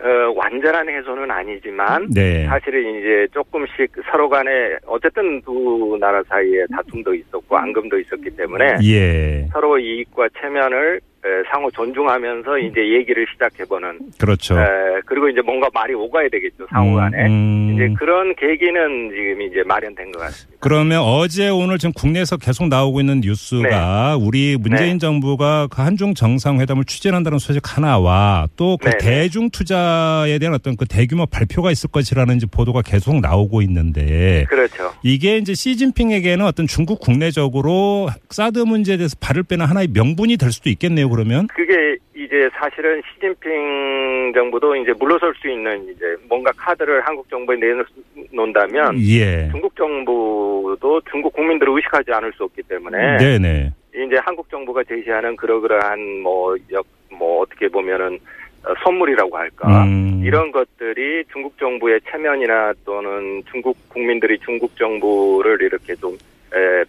어, 0.00 0.32
완전한 0.36 0.86
해소는 0.86 1.30
아니지만 1.30 2.08
네. 2.14 2.44
사실은 2.46 3.00
이제 3.00 3.26
조금씩 3.32 3.90
서로 4.12 4.28
간에 4.28 4.50
어쨌든 4.86 5.40
두 5.42 5.96
나라 5.98 6.22
사이에 6.28 6.66
다툼도 6.76 7.14
있었고 7.14 7.56
앙금도 7.56 7.98
있었기 8.00 8.30
때문에 8.36 8.76
예. 8.84 9.48
서로 9.50 9.78
이익과 9.78 10.28
체면을 10.38 11.00
에, 11.24 11.42
상호 11.50 11.68
존중하면서 11.70 12.58
이제 12.58 12.94
얘기를 12.94 13.26
시작해보는 13.32 13.98
그렇죠. 14.18 14.58
에, 14.58 14.64
그리고 15.04 15.28
이제 15.28 15.40
뭔가 15.40 15.68
말이 15.74 15.92
오가야 15.92 16.28
되겠죠 16.28 16.66
상호 16.70 16.94
간에 16.96 17.26
음, 17.26 17.30
음. 17.30 17.74
이제 17.74 17.92
그런 17.98 18.34
계기는 18.36 19.10
지금 19.10 19.42
이제 19.42 19.62
마련된 19.66 20.12
것 20.12 20.20
같습니다. 20.20 20.58
그러면 20.60 21.00
어제 21.00 21.48
오늘 21.48 21.78
지금 21.78 21.92
국내에서 21.92 22.36
계속 22.36 22.68
나오고 22.68 23.00
있는 23.00 23.20
뉴스가 23.20 24.16
우리 24.20 24.56
문재인 24.56 24.92
네. 24.92 24.98
정부가 24.98 25.66
그 25.70 25.82
한중 25.82 26.14
정상회담을 26.14 26.84
추진한다는 26.84 27.38
소식 27.38 27.76
하나와 27.76 28.46
또그 28.56 28.84
네, 28.84 28.90
네. 28.90 28.98
대중 28.98 29.50
투자에 29.50 30.38
대한 30.38 30.54
어떤 30.54 30.76
그 30.76 30.86
대규모 30.86 31.26
발표가 31.26 31.72
있을 31.72 31.90
것이라는 31.90 32.38
보도가 32.50 32.82
계속 32.82 33.20
나오고 33.20 33.62
있는데 33.62 34.44
그렇죠. 34.48 34.92
이게 35.02 35.38
이제 35.38 35.54
시진핑에게는 35.54 36.44
어떤 36.44 36.66
중국 36.66 37.00
국내적으로 37.00 38.08
사드 38.30 38.60
문제에 38.60 38.96
대해서 38.96 39.16
발을 39.20 39.42
빼는 39.42 39.66
하나의 39.66 39.88
명분이 39.92 40.36
될 40.36 40.52
수도 40.52 40.70
있겠네요. 40.70 41.07
그러면? 41.08 41.46
그게 41.48 41.96
이제 42.14 42.48
사실은 42.54 43.02
시진핑 43.12 44.32
정부도 44.34 44.76
이제 44.76 44.92
물러설 44.98 45.34
수 45.40 45.48
있는 45.48 45.84
이제 45.88 46.16
뭔가 46.28 46.50
카드를 46.56 47.00
한국 47.06 47.28
정부에 47.28 47.56
내놓는다면 47.56 48.98
예, 49.00 49.48
중국 49.50 49.74
정부도 49.76 51.00
중국 51.10 51.32
국민들을 51.32 51.72
의식하지 51.74 52.12
않을 52.12 52.32
수 52.32 52.44
없기 52.44 52.62
때문에 52.62 53.18
네네, 53.18 53.72
이제 53.94 54.16
한국 54.22 54.48
정부가 54.50 54.84
제시하는 54.84 55.36
그러그러한 55.36 56.20
뭐, 56.20 56.56
역, 56.72 56.86
뭐 57.10 57.42
어떻게 57.42 57.68
보면은 57.68 58.18
어, 58.64 58.74
선물이라고 58.82 59.36
할까? 59.36 59.84
음. 59.84 60.20
이런 60.24 60.50
것들이 60.50 61.24
중국 61.32 61.56
정부의 61.58 62.00
체면이나 62.10 62.72
또는 62.84 63.42
중국 63.50 63.76
국민들이 63.88 64.38
중국 64.40 64.76
정부를 64.76 65.62
이렇게 65.62 65.94
좀 65.94 66.14
에, 66.14 66.16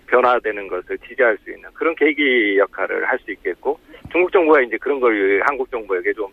변화되는 0.08 0.68
것을 0.68 0.98
지지할 1.08 1.38
수 1.44 1.52
있는 1.52 1.70
그런 1.74 1.96
계기 1.96 2.58
역할을 2.58 3.06
할 3.08 3.20
수 3.20 3.32
있겠고 3.32 3.80
중국 4.12 4.32
정부가 4.32 4.62
이제 4.62 4.78
그런 4.78 5.00
걸 5.00 5.42
한국 5.46 5.70
정부에게 5.72 6.14
좀 6.14 6.28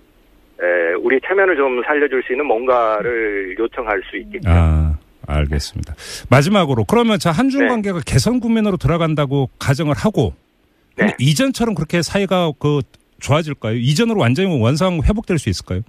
에, 0.62 0.92
우리 1.00 1.20
체면을 1.20 1.56
좀 1.56 1.82
살려줄 1.84 2.22
수 2.22 2.32
있는 2.32 2.46
뭔가를 2.46 3.56
요청할 3.58 4.02
수 4.08 4.16
있겠죠. 4.16 4.48
아. 4.48 4.96
알겠습니다. 5.28 5.92
마지막으로 6.30 6.84
그러면 6.88 7.18
자 7.18 7.32
한중 7.32 7.62
네. 7.62 7.66
관계가 7.68 7.98
개선 8.06 8.38
국면으로 8.38 8.76
들어간다고 8.76 9.50
가정을 9.58 9.94
하고 9.96 10.34
네. 10.96 11.08
이전처럼 11.18 11.74
그렇게 11.74 12.00
사이가 12.00 12.52
그 12.60 12.80
좋아질까요? 13.18 13.74
이전으로 13.74 14.20
완전히 14.20 14.60
원상 14.62 15.00
회복될 15.04 15.38
수 15.38 15.48
있을까요? 15.48 15.80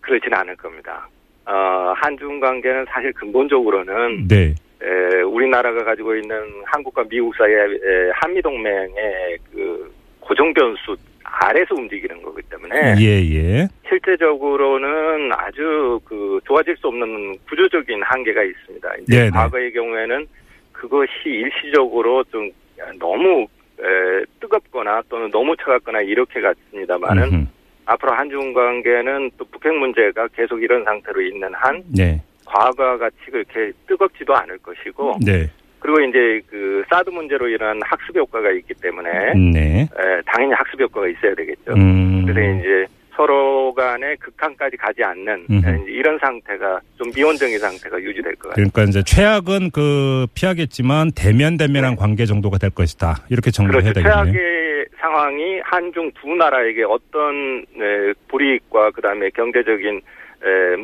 그렇지는 0.00 0.38
않을 0.38 0.54
겁니다. 0.56 1.08
어, 1.44 1.92
한중 1.96 2.38
관계는 2.38 2.84
사실 2.88 3.12
근본적으로는 3.14 4.28
네, 4.28 4.54
에, 4.82 5.22
우리나라가 5.22 5.84
가지고 5.84 6.14
있는 6.14 6.36
한국과 6.66 7.04
미국 7.08 7.34
사이의 7.36 7.58
에, 7.58 8.10
한미 8.14 8.40
동맹의 8.42 9.38
그 9.52 9.92
고정 10.20 10.52
변수 10.54 10.96
아래서 11.22 11.74
움직이는 11.74 12.22
거기 12.22 12.42
때문에 12.42 12.94
예, 13.00 13.22
예, 13.34 13.68
실제적으로는 13.88 15.30
아주 15.32 16.00
그 16.04 16.40
좋아질 16.44 16.76
수 16.76 16.88
없는 16.88 17.36
구조적인 17.48 18.02
한계가 18.02 18.42
있습니다. 18.42 18.96
이제 19.02 19.16
네네. 19.18 19.30
과거의 19.30 19.72
경우에는 19.72 20.26
그것이 20.72 21.10
일시적으로 21.26 22.24
좀 22.24 22.50
너무 22.98 23.46
에, 23.80 24.24
뜨겁거나 24.40 25.02
또는 25.08 25.30
너무 25.30 25.56
차갑거나 25.56 26.00
이렇게 26.02 26.40
갔습니다만은 26.40 27.22
음흠. 27.24 27.46
앞으로 27.86 28.12
한중 28.12 28.52
관계는 28.52 29.30
또 29.38 29.44
북핵 29.46 29.74
문제가 29.74 30.28
계속 30.28 30.62
이런 30.62 30.84
상태로 30.84 31.22
있는 31.22 31.52
한 31.54 31.82
네, 31.96 32.20
과거와 32.48 32.96
같이 32.98 33.16
그렇게 33.30 33.72
뜨겁지도 33.86 34.34
않을 34.34 34.58
것이고 34.58 35.18
네, 35.24 35.50
그리고 35.80 36.00
이제 36.00 36.40
그 36.48 36.82
사드 36.90 37.10
문제로 37.10 37.48
일어난 37.48 37.80
학습 37.84 38.16
효과가 38.16 38.50
있기 38.52 38.74
때문에 38.80 39.34
네, 39.34 39.82
에, 39.82 40.22
당연히 40.26 40.54
학습 40.54 40.80
효과가 40.80 41.08
있어야 41.08 41.34
되겠죠. 41.34 41.74
음, 41.74 42.24
그래서 42.26 42.58
이제 42.58 42.86
서로 43.14 43.74
간에 43.74 44.14
극한까지 44.20 44.76
가지 44.76 45.02
않는 45.02 45.46
이제 45.50 45.82
이런 45.88 46.16
상태가 46.20 46.80
좀 46.96 47.10
미온적인 47.14 47.58
상태가 47.58 48.00
유지될 48.00 48.36
것 48.36 48.50
같아요. 48.50 48.54
그러니까 48.54 48.84
이제 48.84 49.02
최악은 49.02 49.70
그 49.72 50.28
피하겠지만 50.34 51.10
대면 51.16 51.56
대면한 51.56 51.96
관계 51.96 52.26
정도가 52.26 52.58
될 52.58 52.70
것이다. 52.70 53.24
이렇게 53.28 53.50
정리를 53.50 53.82
해야 53.82 53.92
네. 53.92 54.00
그렇죠. 54.02 54.24
되겠네요. 54.24 54.32
최악의 54.32 54.86
상황이 55.00 55.60
한중 55.64 56.12
두 56.20 56.28
나라에게 56.36 56.84
어떤 56.84 57.64
에, 57.76 58.12
불이익과 58.28 58.92
그다음에 58.92 59.30
경제적인 59.30 59.96
에, 59.96 60.00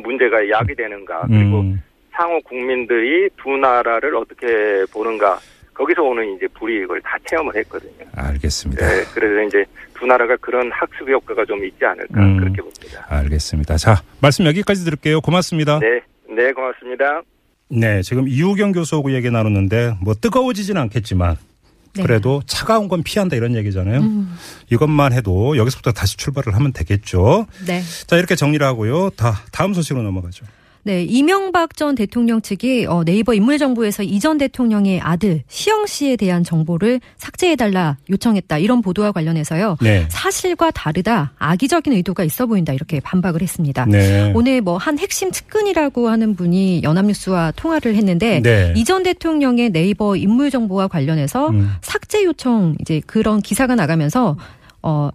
문제가 0.03 0.47
야기 0.49 0.75
되는가 0.75 1.25
그리고 1.27 1.61
음, 1.61 1.81
상호 2.11 2.39
국민들이 2.41 3.29
두 3.41 3.57
나라를 3.57 4.15
어떻게 4.15 4.45
보는가 4.91 5.39
거기서 5.73 6.01
오는 6.03 6.35
이제 6.35 6.47
불이익을 6.47 7.01
다 7.01 7.17
체험을 7.29 7.55
했거든요. 7.57 8.05
알겠습니다. 8.15 8.85
네, 8.85 9.03
그래서 9.13 9.47
이제 9.47 9.65
두 9.93 10.05
나라가 10.05 10.35
그런 10.37 10.71
학습 10.71 11.07
효과가 11.09 11.45
좀 11.45 11.63
있지 11.65 11.83
않을까 11.83 12.21
음. 12.21 12.37
그렇게 12.37 12.61
봅니다. 12.61 13.05
알겠습니다. 13.09 13.75
자, 13.77 14.01
말씀 14.21 14.45
여기까지 14.45 14.85
드릴게요. 14.85 15.19
고맙습니다. 15.19 15.79
네, 15.79 15.99
네 16.29 16.51
고맙습니다. 16.53 17.21
네, 17.69 18.01
지금 18.01 18.27
이우경 18.27 18.71
교수하고 18.71 19.11
얘기 19.11 19.29
나눴는데 19.29 19.95
뭐 20.01 20.13
뜨거워지진 20.13 20.77
않겠지만 20.77 21.35
네. 21.95 22.03
그래도 22.03 22.41
차가운 22.45 22.87
건 22.87 23.03
피한다 23.03 23.35
이런 23.35 23.55
얘기잖아요. 23.55 24.01
음. 24.01 24.37
이것만 24.71 25.13
해도 25.13 25.57
여기서부터 25.57 25.91
다시 25.91 26.17
출발을 26.17 26.55
하면 26.55 26.73
되겠죠. 26.73 27.47
네. 27.65 27.83
자, 28.07 28.17
이렇게 28.17 28.35
정리를 28.35 28.65
하고요. 28.65 29.11
다 29.11 29.41
다음 29.51 29.73
소식으로 29.73 30.03
넘어가죠. 30.03 30.45
네, 30.85 31.03
이명박 31.03 31.75
전 31.75 31.95
대통령 31.95 32.41
측이 32.41 32.85
어, 32.85 33.03
네이버 33.03 33.33
인물정보에서 33.33 34.03
이전 34.03 34.37
대통령의 34.37 35.01
아들 35.01 35.41
시영 35.47 35.87
씨에 35.87 36.15
대한 36.15 36.43
정보를 36.43 37.01
삭제해달라 37.17 37.97
요청했다 38.09 38.59
이런 38.59 38.81
보도와 38.81 39.11
관련해서요. 39.11 39.77
네. 39.81 40.05
사실과 40.09 40.71
다르다 40.71 41.33
악의적인 41.37 41.91
의도가 41.91 42.23
있어 42.23 42.45
보인다 42.45 42.71
이렇게 42.71 42.99
반박을 42.99 43.41
했습니다. 43.41 43.85
네. 43.85 44.31
오늘 44.35 44.61
뭐 44.61 44.77
한 44.85 44.99
핵심 44.99 45.31
측근이라고 45.31 46.09
하는 46.09 46.35
분이 46.35 46.83
연합뉴스와 46.83 47.53
통화를 47.55 47.95
했는데 47.95 48.39
네. 48.43 48.71
이전 48.75 49.01
대통령의 49.01 49.71
네이버 49.71 50.15
인물 50.15 50.51
정보와 50.51 50.87
관련해서 50.87 51.49
음. 51.49 51.71
삭제 51.81 52.23
요청 52.23 52.75
이제 52.81 53.01
그런 53.07 53.41
기사가 53.41 53.73
나가면서 53.73 54.37
어 54.83 55.09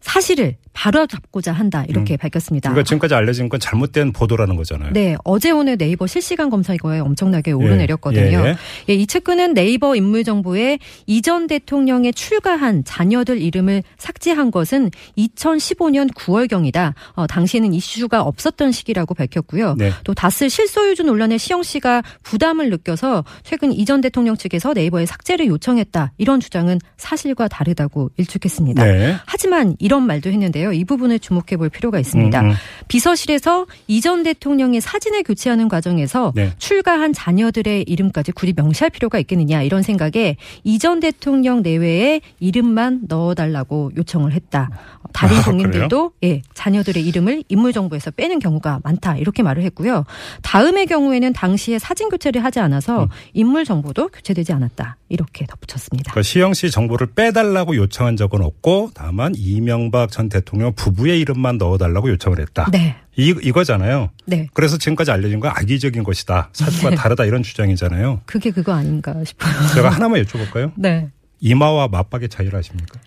사실을 0.00 0.56
바로잡고자 0.80 1.52
한다 1.52 1.84
이렇게 1.88 2.14
음. 2.14 2.16
밝혔습니다. 2.16 2.70
그러니까 2.70 2.88
지금까지 2.88 3.14
알려진 3.14 3.50
건 3.50 3.60
잘못된 3.60 4.14
보도라는 4.14 4.56
거잖아요. 4.56 4.94
네, 4.94 5.14
어제 5.24 5.50
오늘 5.50 5.76
네이버 5.76 6.06
실시간 6.06 6.48
검사 6.48 6.72
이거에 6.72 7.00
엄청나게 7.00 7.52
오르내렸거든요. 7.52 8.38
예, 8.38 8.48
예. 8.48 8.56
예, 8.88 8.94
이 8.94 9.06
측근은 9.06 9.52
네이버 9.52 9.94
인물 9.94 10.24
정보에 10.24 10.78
이전 11.06 11.48
대통령의 11.48 12.14
출가한 12.14 12.82
자녀들 12.82 13.42
이름을 13.42 13.82
삭제한 13.98 14.50
것은 14.50 14.90
2015년 15.18 16.14
9월경이다. 16.14 16.94
어, 17.12 17.26
당시에는 17.26 17.74
이슈가 17.74 18.22
없었던 18.22 18.72
시기라고 18.72 19.12
밝혔고요. 19.12 19.74
네. 19.76 19.92
또 20.04 20.14
다스 20.14 20.48
실소유주 20.48 21.02
논란에 21.02 21.36
시영 21.36 21.62
씨가 21.62 22.02
부담을 22.22 22.70
느껴서 22.70 23.24
최근 23.42 23.70
이전 23.70 24.00
대통령 24.00 24.34
측에서 24.34 24.72
네이버에 24.72 25.04
삭제를 25.04 25.46
요청했다. 25.46 26.14
이런 26.16 26.40
주장은 26.40 26.78
사실과 26.96 27.48
다르다고 27.48 28.10
일축했습니다. 28.16 28.82
네. 28.82 29.16
하지만 29.26 29.76
이런 29.78 30.06
말도 30.06 30.30
했는데요. 30.30 30.69
이 30.72 30.84
부분을 30.84 31.18
주목해 31.18 31.56
볼 31.56 31.68
필요가 31.68 31.98
있습니다. 31.98 32.40
음, 32.40 32.50
음. 32.50 32.54
비서실에서 32.88 33.66
이전 33.86 34.22
대통령의 34.22 34.80
사진을 34.80 35.22
교체하는 35.22 35.68
과정에서 35.68 36.32
네. 36.34 36.52
출가한 36.58 37.12
자녀들의 37.12 37.84
이름까지 37.84 38.32
굳이 38.32 38.52
명시할 38.56 38.90
필요가 38.90 39.18
있겠느냐 39.18 39.62
이런 39.62 39.82
생각에 39.82 40.36
이전 40.64 41.00
대통령 41.00 41.62
내외의 41.62 42.20
이름만 42.38 43.00
넣어달라고 43.08 43.92
요청을 43.96 44.32
했다. 44.32 44.70
다른 45.12 45.36
아, 45.36 45.42
국민들도 45.42 46.12
예 46.22 46.42
자녀들의 46.54 47.04
이름을 47.06 47.44
인물 47.48 47.72
정보에서 47.72 48.10
빼는 48.10 48.38
경우가 48.38 48.80
많다 48.84 49.16
이렇게 49.16 49.42
말을 49.42 49.62
했고요. 49.64 50.04
다음의 50.42 50.86
경우에는 50.86 51.32
당시에 51.32 51.78
사진 51.78 52.08
교체를 52.08 52.44
하지 52.44 52.60
않아서 52.60 53.04
음. 53.04 53.08
인물 53.32 53.64
정보도 53.64 54.08
교체되지 54.08 54.52
않았다 54.52 54.96
이렇게 55.08 55.46
덧붙였습니다. 55.46 56.12
그러니까 56.12 56.22
시영 56.22 56.54
씨 56.54 56.70
정보를 56.70 57.08
빼달라고 57.14 57.76
요청한 57.76 58.16
적은 58.16 58.42
없고 58.42 58.90
다만 58.94 59.34
이명박 59.36 60.10
전 60.10 60.28
대통령 60.28 60.74
부부의 60.74 61.20
이름만 61.20 61.58
넣어달라고 61.58 62.10
요청을 62.10 62.40
했다. 62.40 62.68
네, 62.70 62.96
이, 63.16 63.34
이거잖아요. 63.42 64.10
네. 64.26 64.48
그래서 64.54 64.78
지금까지 64.78 65.10
알려진 65.10 65.40
건 65.40 65.52
악의적인 65.54 66.04
것이다. 66.04 66.50
사실과 66.52 66.94
다르다 66.94 67.24
이런 67.24 67.42
주장이잖아요. 67.42 68.22
그게 68.26 68.50
그거 68.50 68.72
아닌가 68.72 69.14
싶어요. 69.24 69.52
제가 69.74 69.90
하나만 69.90 70.22
여쭤볼까요? 70.22 70.72
네. 70.76 71.08
이마와 71.40 71.88
맞박의 71.88 72.28
차이를 72.28 72.58
아십니까? 72.58 73.00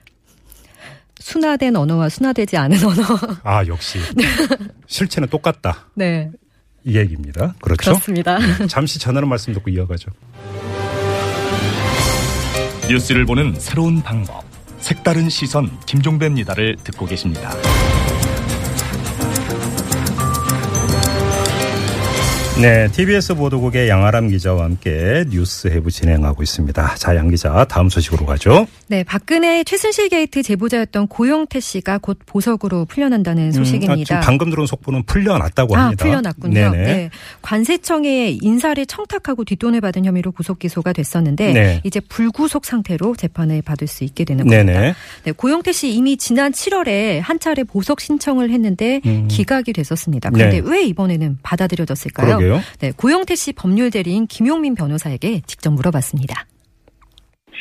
순화된 1.23 1.73
언어와 1.77 2.09
순화되지 2.09 2.57
않은 2.57 2.77
언어. 2.85 3.03
아 3.43 3.65
역시 3.65 3.97
실체는 4.87 5.29
똑같다. 5.29 5.87
네. 5.95 6.29
이 6.83 6.97
얘기입니다. 6.97 7.55
그렇죠? 7.61 7.91
그렇습니다. 7.91 8.37
잠시 8.67 8.99
전하는 8.99 9.29
말씀 9.29 9.53
듣고 9.53 9.69
이어가죠. 9.69 10.11
뉴스를 12.89 13.25
보는 13.25 13.55
새로운 13.57 14.01
방법. 14.03 14.43
색다른 14.79 15.29
시선 15.29 15.71
김종배입니다를 15.85 16.75
듣고 16.83 17.05
계십니다. 17.05 17.51
네, 22.61 22.87
TBS 22.91 23.33
보도국의 23.33 23.89
양아람 23.89 24.29
기자와 24.29 24.63
함께 24.65 25.25
뉴스 25.27 25.67
해부 25.67 25.89
진행하고 25.89 26.43
있습니다. 26.43 26.95
자, 26.95 27.15
양 27.15 27.27
기자, 27.29 27.65
다음 27.65 27.89
소식으로 27.89 28.27
가죠. 28.27 28.67
네, 28.87 29.03
박근혜 29.03 29.63
최순실 29.63 30.09
게이트 30.09 30.43
제보자였던 30.43 31.07
고영태 31.07 31.59
씨가 31.59 31.97
곧 31.97 32.19
보석으로 32.27 32.85
풀려난다는 32.85 33.45
음, 33.45 33.49
아, 33.49 33.51
소식입니다. 33.51 34.05
지금 34.05 34.21
방금 34.21 34.51
들어온 34.51 34.67
속보는 34.67 35.03
풀려났다고 35.03 35.75
아, 35.75 35.85
합니다. 35.85 36.05
풀려났군요. 36.05 36.53
네네. 36.53 36.77
네. 36.83 37.09
관세청에 37.41 38.37
인사를 38.39 38.85
청탁하고 38.85 39.45
뒷돈을 39.45 39.81
받은 39.81 40.05
혐의로 40.05 40.31
구속 40.31 40.59
기소가 40.59 40.93
됐었는데 40.93 41.53
네. 41.53 41.81
이제 41.83 41.99
불구속 41.99 42.65
상태로 42.65 43.15
재판을 43.15 43.63
받을 43.63 43.87
수 43.87 44.03
있게 44.03 44.25
되는 44.25 44.45
겁니다. 44.45 44.63
네네. 44.63 44.93
네, 45.23 45.31
고영태 45.31 45.71
씨 45.71 45.91
이미 45.91 46.17
지난 46.17 46.51
7월에 46.51 47.19
한 47.19 47.39
차례 47.39 47.63
보석 47.63 47.99
신청을 47.99 48.51
했는데 48.51 49.01
음. 49.07 49.27
기각이 49.27 49.73
됐었습니다. 49.73 50.29
그런데 50.29 50.61
네. 50.61 50.69
왜 50.69 50.83
이번에는 50.83 51.39
받아들여졌을까요? 51.41 52.42
그러게요. 52.43 52.59
네, 52.81 52.91
고영태 52.91 53.35
씨 53.35 53.53
법률 53.53 53.89
대리인 53.89 54.27
김용민 54.27 54.75
변호사에게 54.75 55.41
직접 55.47 55.71
물어봤습니다. 55.71 56.45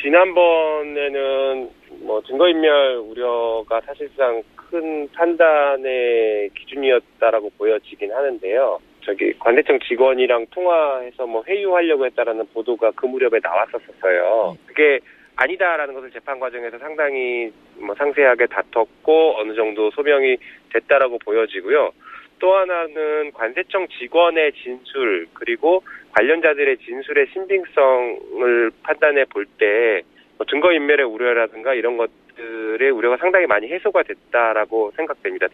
지난번에는 0.01 1.69
뭐 2.01 2.21
증거인멸 2.23 2.97
우려가 2.97 3.79
사실상 3.81 4.43
큰 4.55 5.07
판단의 5.13 6.49
기준이었다라고 6.57 7.51
보여지긴 7.57 8.11
하는데요. 8.11 8.79
저기 9.05 9.33
관세청 9.39 9.79
직원이랑 9.87 10.47
통화해서 10.51 11.25
뭐 11.25 11.43
회유하려고 11.47 12.05
했다라는 12.05 12.47
보도가 12.53 12.91
그 12.95 13.05
무렵에 13.05 13.39
나왔었어요. 13.41 14.57
그게 14.65 14.99
아니다라는 15.35 15.93
것을 15.93 16.11
재판 16.11 16.39
과정에서 16.39 16.77
상당히 16.77 17.51
뭐 17.75 17.95
상세하게 17.95 18.47
다퉜고 18.47 19.39
어느 19.39 19.55
정도 19.55 19.89
소명이 19.91 20.37
됐다라고 20.73 21.19
보여지고요. 21.19 21.91
또 22.39 22.55
하나는 22.55 23.31
관세청 23.33 23.87
직원의 23.99 24.53
진술 24.53 25.27
그리고 25.33 25.83
관련자들의 26.11 26.77
진술의 26.77 27.27
신빙성을 27.33 28.71
판단해 28.83 29.25
볼때 29.25 30.01
뭐 30.37 30.45
증거 30.49 30.71
인멸의 30.71 31.05
우려라든가 31.05 31.73
이런 31.73 31.97
것들의 31.97 32.89
우려가 32.91 33.17
상당히 33.17 33.45
많이 33.45 33.67
해소가 33.67 34.03
됐다라고 34.03 34.91
생각됩니다. 34.95 35.47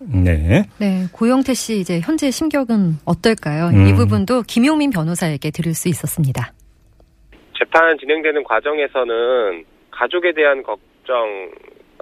네. 0.00 0.64
네, 0.80 1.06
고영태 1.12 1.54
씨 1.54 1.78
이제 1.78 2.00
현재 2.00 2.30
심격은 2.30 2.98
어떨까요? 3.04 3.68
음. 3.68 3.86
이 3.86 3.94
부분도 3.94 4.42
김용민 4.48 4.90
변호사에게 4.90 5.50
들을 5.50 5.74
수 5.74 5.88
있었습니다. 5.88 6.52
재판 7.56 7.96
진행되는 7.98 8.42
과정에서는 8.42 9.64
가족에 9.92 10.32
대한 10.32 10.62
걱정, 10.64 11.52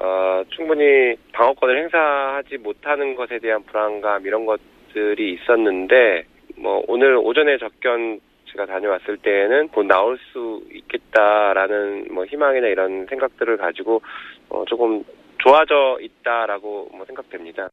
어, 0.00 0.42
충분히 0.48 1.14
방어권을 1.32 1.82
행사하지 1.82 2.58
못하는 2.58 3.14
것에 3.14 3.38
대한 3.38 3.62
불안감 3.64 4.26
이런 4.26 4.46
것들이 4.46 5.34
있었는데 5.34 6.24
뭐 6.56 6.82
오늘 6.88 7.16
오전에 7.16 7.58
접견 7.58 8.18
제가 8.50 8.66
다녀왔을 8.66 9.18
때에는 9.18 9.68
곧 9.68 9.84
나올 9.84 10.18
수 10.32 10.64
있겠다라는 10.72 12.08
뭐 12.12 12.24
희망이나 12.24 12.66
이런 12.68 13.06
생각들을 13.08 13.58
가지고 13.58 14.02
어, 14.48 14.64
조금 14.66 15.04
좋아져 15.38 15.98
있다라고 16.00 16.90
뭐 16.92 17.04
생각됩니다. 17.06 17.68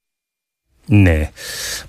네. 0.89 1.29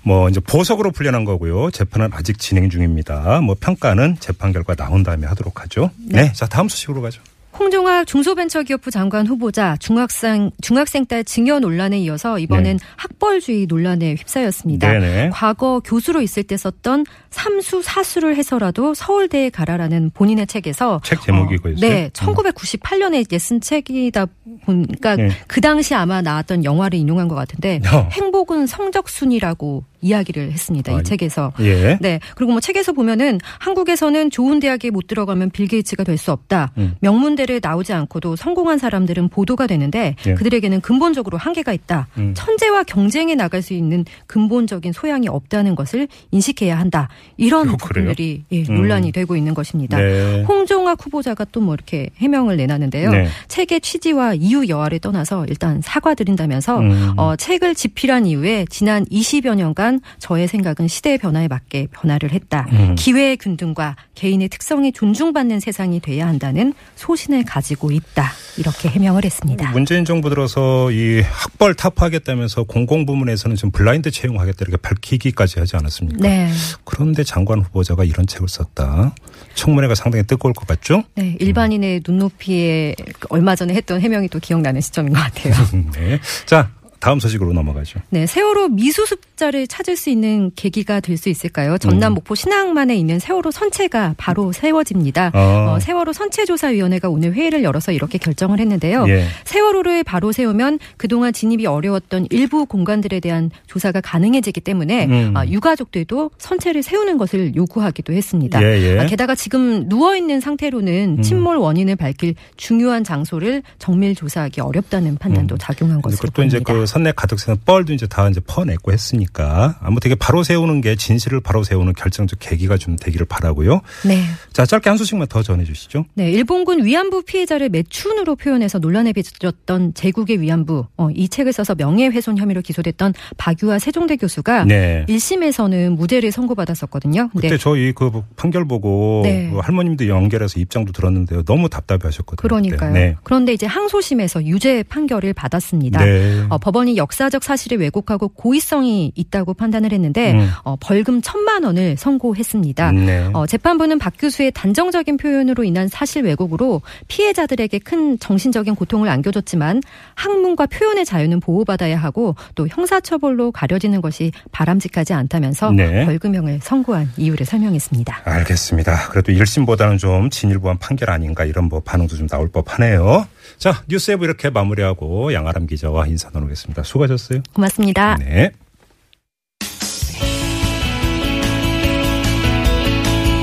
뭐 0.03 0.27
이제 0.29 0.39
보석으로 0.39 0.91
풀려난 0.91 1.23
거고요. 1.23 1.69
재판은 1.71 2.09
아직 2.13 2.39
진행 2.39 2.69
중입니다. 2.69 3.41
뭐 3.41 3.55
평가는 3.59 4.15
재판 4.15 4.51
결과 4.51 4.75
나온 4.75 5.03
다음에 5.03 5.25
하도록 5.27 5.61
하죠. 5.61 5.91
네. 6.11 6.33
자, 6.33 6.45
다음 6.47 6.67
소식으로 6.67 7.01
가죠. 7.01 7.21
홍종학 7.59 8.07
중소벤처기업부 8.07 8.89
장관 8.89 9.27
후보자 9.27 9.75
중학생 9.79 10.49
중학생 10.61 11.05
딸 11.05 11.25
증여 11.25 11.59
논란에 11.59 11.99
이어서 11.99 12.39
이번엔 12.39 12.77
네. 12.77 12.85
학벌주의 12.95 13.65
논란에 13.65 14.15
휩싸였습니다. 14.15 14.89
네네. 14.91 15.29
과거 15.33 15.81
교수로 15.83 16.21
있을 16.21 16.43
때 16.43 16.55
썼던 16.55 17.05
삼수 17.29 17.81
사수를 17.81 18.37
해서라도 18.37 18.93
서울대에 18.93 19.49
가라라는 19.49 20.11
본인의 20.13 20.47
책에서 20.47 21.01
책 21.03 21.21
제목이 21.21 21.55
이거였어요? 21.55 21.89
네, 21.89 22.09
1998년에 22.13 23.19
이제 23.21 23.37
쓴 23.37 23.59
책이다 23.59 24.27
보니까 24.65 25.17
네. 25.17 25.29
그 25.47 25.59
당시 25.59 25.93
아마 25.93 26.21
나왔던 26.21 26.63
영화를 26.63 26.97
인용한 26.97 27.27
것 27.27 27.35
같은데 27.35 27.81
어. 27.93 28.07
행복은 28.11 28.67
성적 28.67 29.09
순이라고 29.09 29.83
이야기를 30.01 30.51
했습니다. 30.51 30.93
아, 30.93 30.99
이 30.99 31.03
책에서. 31.03 31.53
예. 31.61 31.97
네. 32.01 32.19
그리고 32.35 32.51
뭐 32.51 32.59
책에서 32.61 32.91
보면은 32.93 33.39
한국에서는 33.59 34.29
좋은 34.31 34.59
대학에 34.59 34.89
못 34.89 35.07
들어가면 35.07 35.51
빌 35.51 35.67
게이츠가 35.67 36.03
될 36.03 36.19
수 36.19 36.33
없다. 36.33 36.71
음. 36.77 36.95
명문대를 36.99 37.61
나오지 37.63 37.93
않고도 37.93 38.35
성공한 38.35 38.77
사람들은 38.77 39.29
보도가 39.29 39.67
되는데 39.67 40.15
예. 40.27 40.33
그들에게는 40.33 40.81
근본적으로 40.81 41.37
한계가 41.37 41.71
있다. 41.71 42.07
음. 42.17 42.33
천재와 42.35 42.83
경쟁에 42.83 43.35
나갈 43.35 43.61
수 43.61 43.73
있는 43.73 44.03
근본적인 44.27 44.91
소양이 44.91 45.29
없다는 45.29 45.75
것을 45.75 46.09
인식해야 46.31 46.77
한다. 46.77 47.07
이런 47.37 47.69
어? 47.69 47.77
부분들이 47.77 48.43
예, 48.51 48.63
음. 48.67 48.75
논란이 48.75 49.13
되고 49.13 49.37
있는 49.37 49.53
것입니다. 49.53 49.97
네. 49.97 50.43
홍종학 50.43 51.05
후보자가 51.05 51.45
또 51.45 51.59
뭐 51.59 51.73
이렇게 51.73 52.09
해명을 52.17 52.57
내놨는데요. 52.57 53.11
네. 53.11 53.27
책의 53.47 53.81
취지와 53.81 54.33
이유 54.33 54.67
여하를 54.67 54.99
떠나서 54.99 55.45
일단 55.47 55.81
사과드린다면서 55.83 56.79
음. 56.79 57.13
어, 57.17 57.35
책을 57.35 57.75
집필한 57.75 58.25
이후에 58.25 58.65
지난 58.69 59.05
20여 59.05 59.55
년간 59.55 59.88
저의 60.19 60.47
생각은 60.47 60.87
시대의 60.87 61.17
변화에 61.17 61.47
맞게 61.47 61.87
변화를 61.91 62.31
했다. 62.31 62.67
음. 62.71 62.95
기회의 62.95 63.37
균등과 63.37 63.95
개인의 64.15 64.49
특성이 64.49 64.91
존중받는 64.91 65.59
세상이 65.59 65.99
돼야 65.99 66.27
한다는 66.27 66.73
소신을 66.95 67.45
가지고 67.45 67.91
있다. 67.91 68.31
이렇게 68.57 68.89
해명을 68.89 69.25
했습니다. 69.25 69.71
문재인 69.71 70.05
정부 70.05 70.29
들어서 70.29 70.91
이 70.91 71.21
학벌 71.21 71.73
타파하겠다면서 71.75 72.63
공공 72.63 73.05
부문에서는 73.05 73.55
지금 73.55 73.71
블라인드 73.71 74.11
채용하겠다 74.11 74.57
이렇게 74.61 74.77
밝히기까지 74.77 75.59
하지 75.59 75.75
않았습니까? 75.77 76.19
네. 76.21 76.51
그런데 76.83 77.23
장관 77.23 77.61
후보자가 77.61 78.03
이런 78.03 78.27
책을 78.27 78.47
썼다. 78.47 79.15
청문회가 79.55 79.95
상당히 79.95 80.25
뜨거울 80.25 80.53
것 80.53 80.67
같죠? 80.67 81.03
네, 81.15 81.35
일반인의 81.39 82.01
눈높이에 82.05 82.95
얼마 83.29 83.55
전에 83.55 83.73
했던 83.73 84.01
해명이 84.01 84.27
또 84.29 84.39
기억나는 84.39 84.81
시점인 84.81 85.13
것 85.13 85.19
같아요. 85.19 85.53
네. 85.93 86.19
자, 86.45 86.71
다음 86.99 87.19
소식으로 87.19 87.53
넘어가죠. 87.53 87.99
네, 88.09 88.25
세월호 88.25 88.69
미수습자를 88.69 89.67
찾을 89.67 89.95
수 89.95 90.09
있는 90.09 90.51
계기가 90.55 90.99
될 90.99 91.19
수 91.19 91.29
있을까요? 91.29 91.77
전남 91.77 92.13
음. 92.13 92.15
목포 92.15 92.33
신항만에 92.33 92.95
있는 92.95 93.19
세월호 93.19 93.51
선체가 93.51 94.15
바로 94.17 94.51
세워집니다. 94.53 95.31
어. 95.33 95.73
어, 95.75 95.79
세월호 95.79 96.13
선체조사위원회가 96.13 97.09
오늘 97.09 97.33
회의를 97.33 97.63
열어서 97.63 97.91
이렇게 97.91 98.17
결정을 98.17 98.59
했는데요. 98.59 99.05
예. 99.09 99.25
세월호를 99.43 100.03
바로 100.05 100.31
세우면 100.31 100.79
그동안 100.97 101.33
진입이 101.33 101.65
어려웠던 101.67 102.27
일부 102.31 102.65
공간들에 102.65 103.19
대한 103.19 103.51
조사가 103.67 104.01
가능해지기 104.01 104.61
때문에 104.61 105.05
음. 105.05 105.33
아, 105.35 105.45
유가족들도 105.45 106.31
선체를 106.37 106.81
세우는 106.81 107.17
것을 107.17 107.55
요구하기도 107.55 108.13
했습니다. 108.13 108.63
예, 108.63 108.81
예. 108.81 108.99
아, 108.99 109.05
게다가 109.05 109.35
지금 109.35 109.89
누워 109.89 110.15
있는 110.15 110.39
상태로는 110.39 111.17
음. 111.19 111.21
침몰 111.21 111.57
원인을 111.57 111.97
밝힐 111.97 112.35
중요한 112.55 113.03
장소를 113.03 113.61
정밀 113.77 114.15
조사하기 114.15 114.61
어렵다는 114.61 115.17
판단도 115.17 115.55
음. 115.55 115.57
작용한 115.59 116.01
것으로 116.01 116.29
이제 116.45 116.59
보입니다. 116.59 116.73
그 116.73 116.85
선내 116.89 117.13
가득 117.15 117.39
새는 117.39 117.59
뻘도 117.65 117.93
이제 117.93 118.07
다 118.07 118.27
이제 118.27 118.41
퍼냈고 118.45 118.91
했으니까 118.91 119.77
아무튼 119.81 120.11
이게 120.11 120.17
바로 120.17 120.43
세우는 120.43 120.81
게 120.81 120.95
진실을 120.95 121.39
바로 121.39 121.63
세우는 121.63 121.93
결정적 121.93 122.39
계기가 122.39 122.77
좀 122.77 122.95
되기를 122.97 123.25
바라고요. 123.27 123.81
네. 124.05 124.23
자, 124.51 124.65
짧게 124.65 124.89
한 124.89 124.97
소식만 124.97 125.27
더 125.27 125.43
전해 125.43 125.63
주시죠. 125.63 126.05
네, 126.15 126.31
일본군 126.31 126.83
위안부 126.83 127.23
피해자를 127.23 127.69
매춘으로 127.69 128.35
표현해서 128.35 128.79
논란에 128.79 129.13
빚었던 129.13 129.93
제국의 129.93 130.41
위안부 130.41 130.87
어, 130.97 131.09
이 131.13 131.29
책을 131.29 131.53
써서 131.53 131.75
명예훼손 131.75 132.37
혐의로 132.37 132.61
기소됐던 132.61 133.13
박유아 133.37 133.79
세종대 133.79 134.15
교수가 134.15 134.65
네. 134.65 135.05
1심에서는 135.07 135.95
무죄를 135.95 136.31
선고받았었거든요. 136.31 137.29
근데 137.31 137.49
그때 137.49 137.57
저희 137.57 137.93
그 137.93 138.09
판결 138.35 138.65
보고 138.65 139.21
네. 139.23 139.49
그 139.51 139.59
할머님도 139.59 140.07
연결해서 140.07 140.59
입장도 140.59 140.91
들었는데요. 140.91 141.43
너무 141.43 141.69
답답해 141.69 141.99
하셨거든요. 142.03 142.41
그러니까요. 142.41 142.93
네. 142.93 143.15
그런데 143.23 143.53
이제 143.53 143.65
항소심에서 143.65 144.45
유죄 144.45 144.83
판결을 144.83 145.33
받았습니다. 145.33 146.03
네. 146.03 146.45
어, 146.49 146.57
법원 146.57 146.78
이 146.87 146.97
역사적 146.97 147.43
사실을 147.43 147.79
왜곡하고 147.79 148.29
고의성이 148.29 149.11
있다고 149.15 149.53
판단을 149.53 149.91
했는데 149.91 150.33
음. 150.33 150.49
어, 150.63 150.75
벌금 150.79 151.21
천만 151.21 151.63
원을 151.63 151.97
선고했습니다. 151.97 152.91
네. 152.91 153.29
어, 153.33 153.45
재판부는 153.45 153.99
박 153.99 154.13
교수의 154.17 154.51
단정적인 154.51 155.17
표현으로 155.17 155.63
인한 155.63 155.87
사실 155.87 156.23
왜곡으로 156.23 156.81
피해자들에게 157.07 157.79
큰 157.79 158.17
정신적인 158.19 158.75
고통을 158.75 159.09
안겨줬지만 159.09 159.81
학문과 160.15 160.65
표현의 160.67 161.05
자유는 161.05 161.39
보호받아야 161.39 161.97
하고 161.97 162.35
또 162.55 162.67
형사처벌로 162.67 163.51
가려지는 163.51 164.01
것이 164.01 164.31
바람직하지 164.51 165.13
않다면서 165.13 165.71
네. 165.71 166.05
벌금형을 166.05 166.59
선고한 166.61 167.11
이유를 167.17 167.45
설명했습니다. 167.45 168.21
알겠습니다. 168.23 169.09
그래도 169.09 169.31
1심보다는 169.31 169.99
좀 169.99 170.29
진일보한 170.29 170.77
판결 170.77 171.09
아닌가 171.09 171.45
이런 171.45 171.65
뭐 171.65 171.79
반응도 171.79 172.15
좀 172.15 172.27
나올 172.27 172.49
법하네요. 172.49 173.27
자, 173.57 173.83
뉴스에브 173.87 174.23
이렇게 174.23 174.49
마무리하고 174.49 175.33
양아람 175.33 175.67
기자와 175.67 176.07
인사 176.07 176.29
나누겠습니다. 176.31 176.68
수고하셨어요. 176.83 177.41
고맙습니다. 177.53 178.17
네. 178.17 178.51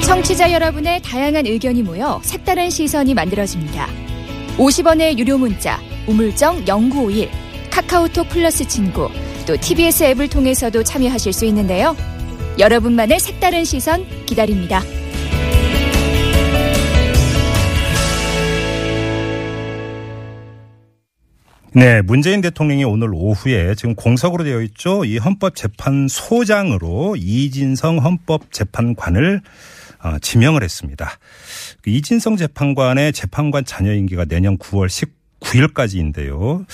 청취자 0.05 0.53
여러분의 0.53 1.03
다양한 1.03 1.47
의견이 1.47 1.83
모여 1.83 2.21
색다른 2.23 2.71
시선이 2.71 3.15
만들어집니다. 3.15 3.89
50원의 4.57 5.19
유료 5.19 5.37
문자 5.37 5.79
우물정 6.07 6.65
0951 6.65 7.29
카카오톡 7.71 8.29
플러스 8.29 8.67
친구 8.67 9.11
또 9.47 9.57
TBS 9.57 10.05
앱을 10.05 10.29
통해서도 10.29 10.83
참여하실 10.83 11.33
수 11.33 11.45
있는데요. 11.47 11.97
여러분만의 12.59 13.21
색다른 13.21 13.65
시선 13.65 14.07
기다립니다. 14.25 14.81
네, 21.77 22.01
문재인 22.01 22.41
대통령이 22.41 22.85
오늘 22.85 23.11
오후에 23.13 23.75
지금 23.75 23.95
공석으로 23.95 24.45
되어 24.45 24.63
있죠. 24.63 25.05
이 25.05 25.19
헌법재판소장으로 25.19 27.17
이진성 27.19 27.99
헌법재판관을 27.99 29.43
어, 30.03 30.19
지명을 30.19 30.63
했습니다. 30.63 31.11
그 31.83 31.91
이진성 31.91 32.39
재판관의 32.39 33.13
재판관 33.13 33.67
자녀 33.67 33.93
임기가 33.93 34.25
내년 34.25 34.57
9월 34.57 34.89
19일까지인데요. 35.41 36.65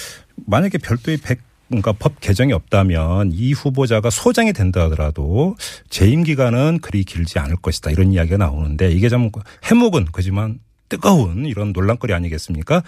만약에 0.46 0.78
별도의 0.78 1.16
백 1.16 1.40
그러니까 1.66 1.94
법 1.98 2.20
개정이 2.20 2.52
없다면 2.52 3.32
이 3.32 3.54
후보자가 3.54 4.08
소장이 4.08 4.52
된다 4.52 4.82
하더라도 4.82 5.56
재임 5.90 6.22
기간은 6.22 6.78
그리 6.80 7.02
길지 7.02 7.40
않을 7.40 7.56
것이다 7.56 7.90
이런 7.90 8.12
이야기가 8.12 8.36
나오는데 8.36 8.92
이게 8.92 9.08
좀 9.08 9.32
해묵은 9.64 10.08
그지만 10.12 10.60
뜨거운 10.92 11.46
이런 11.46 11.72
논란거리 11.72 12.12
아니겠습니까? 12.12 12.83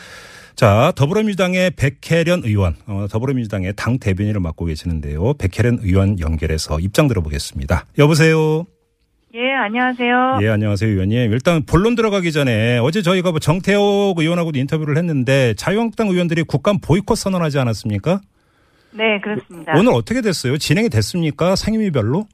자, 0.57 0.93
더불어민주당의 0.95 1.73
백혜련 1.73 2.43
의원, 2.45 2.77
어, 2.87 3.07
더불어민주당의 3.11 3.73
당 3.77 3.99
대변인을 3.99 4.41
맡고 4.41 4.67
계시는데요. 4.67 5.35
백혜련 5.35 5.79
의원 5.83 6.21
연결해서 6.21 6.81
입장 6.81 7.09
들어보겠습니다. 7.09 7.87
여보세요. 7.99 8.67
예, 9.35 9.53
안녕하세요. 9.53 10.39
예, 10.43 10.49
안녕하세요, 10.49 10.91
의원님. 10.91 11.33
일단 11.33 11.65
본론 11.65 11.95
들어가기 11.97 12.31
전에 12.31 12.79
어제 12.79 13.01
저희가 13.03 13.31
뭐 13.31 13.41
정태욱 13.41 14.17
의원하고도 14.19 14.59
인터뷰를 14.59 14.97
했는데 14.99 15.55
자유한국당 15.57 16.09
의원들이 16.09 16.45
국감 16.45 16.79
보이콧 16.81 17.17
선언하지 17.17 17.59
않았습니까? 17.59 18.21
네, 18.93 19.19
그렇습니다. 19.21 19.73
오늘 19.77 19.93
어떻게 19.93 20.21
됐어요? 20.21 20.57
진행이 20.59 20.89
됐습니까? 20.89 21.57
상임위별로? 21.57 22.27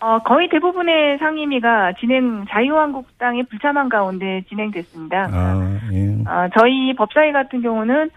어, 0.00 0.18
거의 0.18 0.48
대부분의 0.48 1.18
상임위가 1.18 1.94
진행 2.00 2.44
자유한국당의 2.48 3.44
불참한 3.44 3.88
가운데 3.88 4.42
진행됐습니다. 4.48 5.28
아, 5.32 5.80
예. 5.92 6.30
어, 6.30 6.48
저희 6.58 6.94
법사위 6.94 7.32
같은 7.32 7.62
경우는 7.62 8.10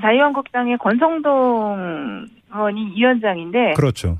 자유한국당의 0.00 0.78
권성동 0.78 2.26
의원이 2.54 2.94
위원장인데, 2.96 3.74
그렇죠. 3.74 4.18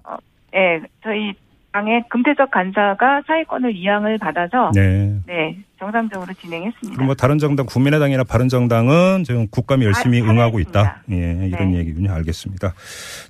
예, 0.55 0.81
저희 1.03 1.35
당의 1.73 2.05
금태석 2.11 2.51
간사가 2.51 3.23
사회권을 3.27 3.75
이양을 3.77 4.19
받아서 4.19 4.71
네, 4.75 5.19
네. 5.27 5.57
정상적으로 5.79 6.33
진행했습니다. 6.35 6.95
그럼 6.95 7.07
뭐 7.07 7.15
다른 7.15 7.39
정당, 7.39 7.67
국민의당이나 7.67 8.25
바른정당은 8.25 9.25
지금 9.25 9.49
국감에 9.49 9.85
열심히 9.85 10.21
아, 10.21 10.25
응하고 10.31 10.61
있다. 10.61 11.03
예, 11.11 11.49
이런 11.49 11.73
네. 11.73 11.79
얘기군요. 11.79 12.13
알겠습니다. 12.13 12.75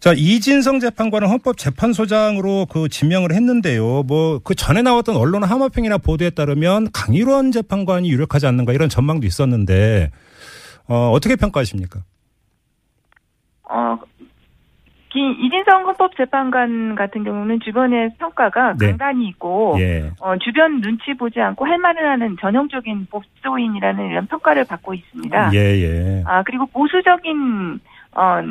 자, 0.01 0.13
이진성 0.15 0.81
재판관은 0.81 1.29
헌법재판소장으로 1.29 2.67
그 2.67 2.89
지명을 2.89 3.33
했는데요. 3.33 4.03
뭐 4.03 4.41
그 4.45 4.55
전에 4.55 4.83
나왔던 4.83 5.17
언론 5.17 5.45
하마평이나 5.45 5.99
보도에 5.99 6.31
따르면 6.31 6.89
강일원 6.93 7.53
재판관이 7.53 8.11
유력하지 8.11 8.47
않는가 8.47 8.73
이런 8.73 8.89
전망도 8.89 9.27
있었는데 9.27 10.11
어, 10.89 11.11
어떻게 11.11 11.37
평가하십니까? 11.37 12.01
어, 13.71 13.97
기- 15.13 15.37
이진성 15.41 15.87
헌법재판관 15.87 16.95
같은 16.95 17.23
경우는 17.23 17.61
주변의 17.61 18.15
평가가 18.19 18.77
네. 18.79 18.89
강단이 18.89 19.27
있고 19.29 19.77
예. 19.79 20.11
어, 20.21 20.37
주변 20.39 20.81
눈치 20.81 21.13
보지 21.15 21.39
않고 21.41 21.67
할 21.67 21.77
말을 21.79 22.09
하는 22.09 22.37
전형적인 22.41 23.09
법조인이라는 23.11 24.09
이런 24.11 24.27
평가를 24.27 24.65
받고 24.65 24.95
있습니다. 24.95 25.51
예, 25.53 25.59
예. 25.59 26.23
아 26.27 26.43
그리고 26.43 26.65
보수적인 26.67 27.79
어, 28.15 28.43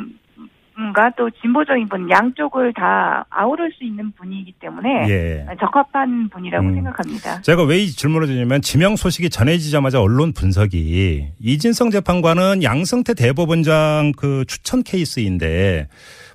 분과 0.74 1.12
또 1.16 1.30
진보적인 1.42 1.88
분 1.88 2.08
양쪽을 2.10 2.72
다 2.74 3.26
아우를 3.30 3.70
수 3.76 3.84
있는 3.84 4.12
분이기 4.12 4.52
때문에 4.60 5.08
예. 5.08 5.46
적합한 5.60 6.28
분이라고 6.30 6.66
음. 6.68 6.74
생각합니다. 6.74 7.42
제가 7.42 7.64
왜 7.64 7.82
이 7.82 7.88
질문을 7.90 8.28
드냐면 8.28 8.62
지명 8.62 8.94
소식이 8.96 9.28
전해지자마자 9.30 10.00
언론 10.00 10.32
분석이 10.32 11.28
이진성 11.40 11.90
재판관은 11.90 12.62
양승태 12.62 13.14
대법원장 13.14 14.12
그 14.16 14.44
추천 14.46 14.82
케이스인데 14.82 15.88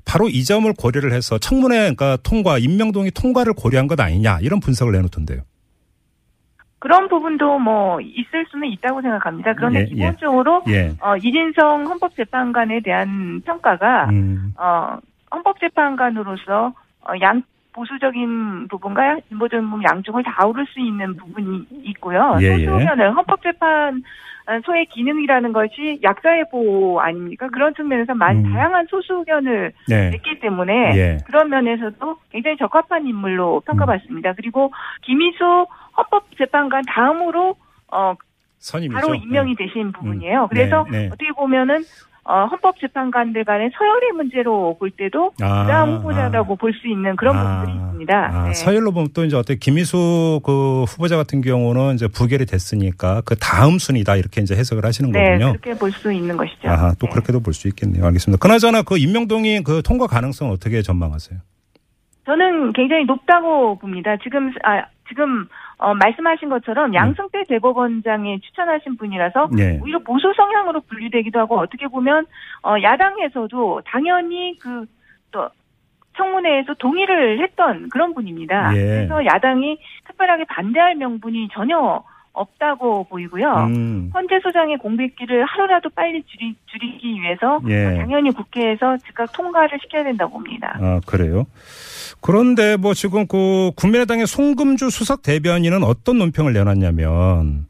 바로 0.06 0.28
이 0.30 0.44
점을 0.44 0.72
고려를 0.74 1.14
해서 1.14 1.38
청문회 1.38 1.78
그러니까 1.80 2.18
통과 2.24 2.58
임명동의 2.58 3.12
통과를 3.12 3.54
고려한 3.54 3.88
것 3.88 4.00
아니냐 4.00 4.40
이런 4.42 4.60
분석을 4.60 4.94
내놓던데요. 4.94 5.42
그런 6.80 7.08
부분도 7.08 7.60
뭐 7.60 8.00
있을 8.02 8.46
수는 8.50 8.68
있다고 8.70 9.02
생각합니다. 9.02 9.54
그런데 9.54 9.80
예, 9.80 9.84
예. 9.84 9.86
기본적으로 9.86 10.64
예. 10.68 10.94
어, 11.02 11.18
이진성 11.18 11.88
헌법재판관에 11.88 12.82
대한 12.82 13.42
평가가 13.46 14.10
음. 14.10 14.54
어, 14.58 14.98
헌법재판관으로서 15.32 16.74
어, 17.02 17.12
양 17.22 17.42
보수적인 17.74 18.68
부분과 18.70 19.20
진보적인 19.30 19.70
부분 19.70 19.84
양쪽을 19.84 20.24
다 20.24 20.36
아우를 20.40 20.66
수 20.68 20.80
있는 20.80 21.16
부분이 21.16 21.68
있고요. 21.84 22.38
예, 22.42 22.58
예. 22.58 22.66
소수견을 22.66 23.16
헌법재판 23.16 24.04
소의 24.66 24.86
기능이라는 24.88 25.52
것이 25.52 26.00
약자의 26.04 26.46
보호 26.50 27.02
아닙니까? 27.02 27.50
그런 27.50 27.74
측면에서 27.76 28.14
많이 28.14 28.40
음. 28.40 28.54
다양한 28.54 28.88
소수견을 28.90 29.74
네. 29.90 30.10
냈기 30.12 30.40
때문에 30.40 30.98
예. 30.98 31.18
그런 31.26 31.50
면에서도 31.50 32.18
굉장히 32.32 32.58
적합한 32.58 33.06
인물로 33.08 33.62
평가받습니다. 33.62 34.34
그리고 34.34 34.72
김희수 35.04 35.68
헌법재판관 35.98 36.84
다음으로 36.88 37.56
어, 37.92 38.16
선임이죠. 38.60 39.00
바로 39.00 39.16
임명이 39.16 39.56
되신 39.56 39.92
부분이에요. 39.92 40.48
그래서 40.50 40.86
네, 40.90 41.00
네. 41.00 41.08
어떻게 41.08 41.32
보면은 41.34 41.84
어, 42.30 42.46
헌법재판관들 42.52 43.46
간의 43.46 43.72
서열의 43.78 44.12
문제로 44.16 44.76
볼 44.78 44.92
때도 44.92 45.32
아, 45.42 45.64
부당 45.64 45.96
후보자라고 45.96 46.58
볼수 46.58 46.88
있는 46.88 47.16
그런 47.16 47.38
아, 47.38 47.62
부분들이 47.62 47.78
있습니다. 47.78 48.14
아, 48.34 48.48
네. 48.48 48.54
서열로 48.54 48.92
보면 48.92 49.10
또 49.14 49.24
이제 49.24 49.38
어떻게 49.38 49.56
김희수 49.58 50.42
그 50.44 50.84
후보자 50.84 51.16
같은 51.16 51.40
경우는 51.42 51.96
이제 51.96 52.08
부결이 52.10 52.46
됐으니까 52.46 53.22
그 53.26 53.36
다음 53.38 53.78
순위다 53.80 54.18
이렇게 54.18 54.42
이제 54.42 54.56
해석을 54.56 54.84
하시는 54.86 55.10
네, 55.12 55.38
거군요. 55.38 55.54
그렇게 55.54 55.80
볼 55.80 55.92
수 55.94 56.12
있는 56.12 56.36
것이죠. 56.36 56.68
아하, 56.70 56.94
또 57.00 57.08
네. 57.08 57.12
그렇게도 57.14 57.40
볼 57.40 57.54
수 57.54 57.68
있겠네요. 57.70 58.06
알겠습니다. 58.06 58.40
그나저나 58.42 58.82
그 58.84 58.98
임명동의 58.98 59.64
그 59.64 59.82
통과 59.82 60.06
가능성 60.08 60.52
어떻게 60.52 60.82
전망하세요? 60.82 61.40
저는 62.26 62.74
굉장히 62.74 63.06
높다고 63.06 63.80
봅니다. 63.80 64.18
지금 64.22 64.52
아 64.64 64.84
지금 65.08 65.48
어, 65.80 65.94
말씀하신 65.94 66.50
것처럼 66.50 66.94
양승태 66.94 67.44
대법원장이 67.48 68.42
추천하신 68.42 68.98
분이라서 68.98 69.50
네. 69.52 69.80
오히려 69.82 70.00
보수 70.00 70.34
성향으로 70.36 70.82
분류되기도 70.82 71.40
하고 71.40 71.60
어떻게 71.60 71.88
보면 71.88 72.26
어, 72.64 72.76
야당에서도 72.82 73.82
당연히 73.86 74.58
그또 74.58 75.50
청문회에서 76.18 76.74
동의를 76.76 77.42
했던 77.44 77.90
그런 77.90 78.16
분입니다. 78.16 78.76
예. 78.76 78.86
그래서 78.86 79.24
야당이 79.24 79.78
특별하게 80.08 80.46
반대할 80.46 80.96
명분이 80.96 81.50
전혀 81.52 82.04
없다고 82.38 83.06
보이고요. 83.06 83.52
음, 83.70 84.12
헌재 84.14 84.40
소장의 84.44 84.78
공백기를 84.78 85.46
하루라도 85.46 85.90
빨리 85.90 86.24
줄이, 86.24 86.56
줄이기 86.68 87.22
위해서 87.22 87.60
예. 87.68 87.98
당연히 87.98 88.32
국회에서 88.32 88.98
즉각 89.06 89.32
통과를 89.34 89.80
시켜야 89.82 90.04
된다고 90.04 90.34
봅니다. 90.34 90.78
아, 90.80 91.00
그래요? 91.06 91.46
그런데 92.22 92.78
뭐 92.78 92.94
지금 92.94 93.28
그 93.28 93.72
국민의당의 93.76 94.28
송금주 94.28 94.90
수석 94.90 95.22
대변인은 95.22 95.84
어떤 95.84 96.18
논평을 96.18 96.54
내놨냐면 96.54 97.66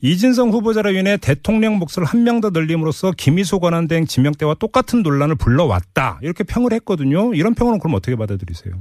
이진성 0.00 0.50
후보자로 0.50 0.90
인해 0.90 1.16
대통령 1.16 1.78
몫을 1.78 2.04
한명 2.04 2.42
더 2.42 2.50
늘림으로써 2.50 3.12
김희수 3.16 3.58
권한 3.58 3.88
대행 3.88 4.04
지명 4.04 4.32
때와 4.32 4.54
똑같은 4.54 5.02
논란을 5.02 5.36
불러왔다. 5.36 6.18
이렇게 6.20 6.44
평을 6.44 6.74
했거든요. 6.74 7.32
이런 7.32 7.54
평은 7.54 7.78
그럼 7.78 7.94
어떻게 7.94 8.14
받아들이세요? 8.14 8.74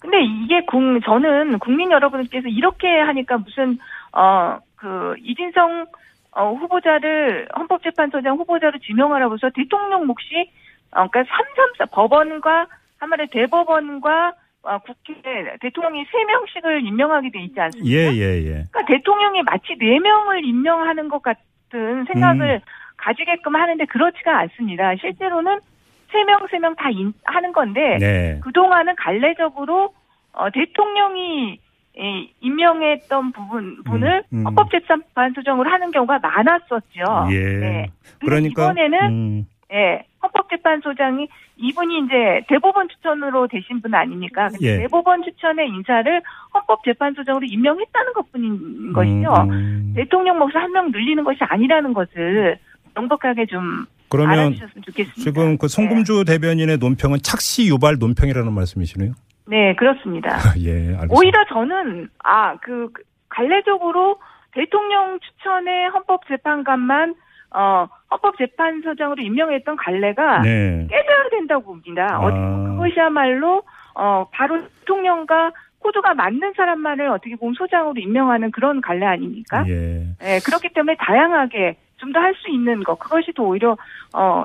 근데 0.00 0.16
이게 0.24 0.64
국, 0.66 0.80
저는 1.04 1.58
국민 1.60 1.92
여러분께서 1.92 2.48
이렇게 2.48 2.88
하니까 2.88 3.38
무슨, 3.38 3.78
어, 4.12 4.58
그, 4.76 5.14
이진성, 5.22 5.86
어, 6.32 6.52
후보자를, 6.54 7.48
헌법재판소장 7.56 8.36
후보자로 8.36 8.78
지명하라고 8.78 9.34
해서 9.34 9.50
대통령 9.54 10.06
몫이, 10.06 10.50
어, 10.92 11.06
그러니까 11.08 11.24
334, 11.24 11.86
법원과, 11.86 12.66
한마디 12.98 13.26
대법원과, 13.30 14.32
어, 14.62 14.78
국회, 14.78 15.22
대통령이 15.60 16.04
3명씩을 16.04 16.84
임명하게 16.86 17.30
돼 17.30 17.40
있지 17.44 17.58
않습니까? 17.60 17.90
예, 17.90 18.12
예, 18.12 18.36
예. 18.44 18.66
그러니까 18.70 18.84
대통령이 18.86 19.42
마치 19.42 19.74
4명을 19.74 20.44
임명하는 20.44 21.08
것 21.08 21.22
같은 21.22 22.04
생각을 22.12 22.54
음. 22.56 22.60
가지게끔 22.98 23.56
하는데 23.56 23.82
그렇지가 23.86 24.38
않습니다. 24.40 24.94
실제로는 24.96 25.60
3명, 26.12 26.50
3명 26.50 26.76
다 26.76 26.90
인- 26.90 27.14
하는 27.24 27.52
건데, 27.52 27.96
네. 27.98 28.40
그동안은 28.42 28.96
갈래적으로 28.96 29.94
어, 30.32 30.50
대통령이 30.50 31.58
이, 31.96 32.30
임명했던 32.40 33.32
부분 33.32 33.82
분을 33.84 34.22
음, 34.32 34.38
음. 34.38 34.46
헌법재판소장으로 34.46 35.68
하는 35.68 35.90
경우가 35.90 36.18
많았었죠. 36.20 37.28
예. 37.32 37.38
네. 37.40 37.90
근데 38.18 38.24
그러니까 38.26 38.62
이번에는 38.72 38.98
음, 39.10 39.46
예, 39.72 40.04
헌법재판소장이 40.22 41.28
이분이 41.56 41.98
이제 42.06 42.40
대법원 42.48 42.88
추천으로 42.88 43.48
되신 43.48 43.82
분 43.82 43.94
아닙니까? 43.94 44.48
예. 44.62 44.78
대법원 44.78 45.22
추천의 45.24 45.68
인사를 45.68 46.22
헌법재판소장으로 46.54 47.44
임명했다는 47.44 48.12
것뿐인 48.14 48.92
것이죠. 48.92 49.34
음, 49.50 49.92
대통령 49.96 50.38
몫을 50.38 50.56
한 50.56 50.70
명 50.72 50.90
늘리는 50.90 51.22
것이 51.24 51.38
아니라는 51.42 51.92
것을 51.92 52.58
명백하게 52.94 53.46
좀 53.46 53.84
그러면 54.08 54.38
알아주셨으면 54.38 54.82
좋겠습니다. 54.86 55.20
지금 55.20 55.58
그 55.58 55.68
송금주 55.68 56.24
대변인의 56.26 56.78
논평은 56.78 57.18
착시 57.22 57.68
유발 57.68 57.96
논평이라는 57.98 58.52
말씀이시네요. 58.52 59.12
네, 59.50 59.74
그렇습니다. 59.74 60.30
예, 60.60 60.70
알겠습니다. 60.94 61.06
오히려 61.10 61.44
저는 61.52 62.08
아그 62.22 62.92
갈래적으로 63.28 64.18
대통령 64.52 65.18
추천의 65.20 65.88
헌법재판관만 65.90 67.14
어 67.52 67.88
헌법재판소장으로 68.12 69.20
임명했던 69.22 69.76
갈래가 69.76 70.42
네. 70.42 70.86
깨져야 70.88 71.28
된다고 71.30 71.64
봅니다. 71.64 72.06
아. 72.12 72.18
어떻게 72.20 72.40
그것이야말로 72.40 73.62
어 73.94 74.26
바로 74.32 74.60
대통령과 74.80 75.50
코드가 75.80 76.14
맞는 76.14 76.52
사람만을 76.56 77.08
어떻게 77.08 77.34
보면 77.36 77.54
소장으로 77.54 77.94
임명하는 78.00 78.50
그런 78.52 78.80
갈래 78.80 79.06
아닙니까? 79.06 79.64
예. 79.66 80.04
예, 80.22 80.38
그렇기 80.44 80.68
때문에 80.74 80.96
다양하게 81.00 81.76
좀 81.98 82.12
더 82.12 82.20
할 82.20 82.34
수 82.34 82.48
있는 82.50 82.82
것 82.84 82.98
그것이 82.98 83.32
더 83.34 83.42
오히려 83.42 83.76
어 84.14 84.44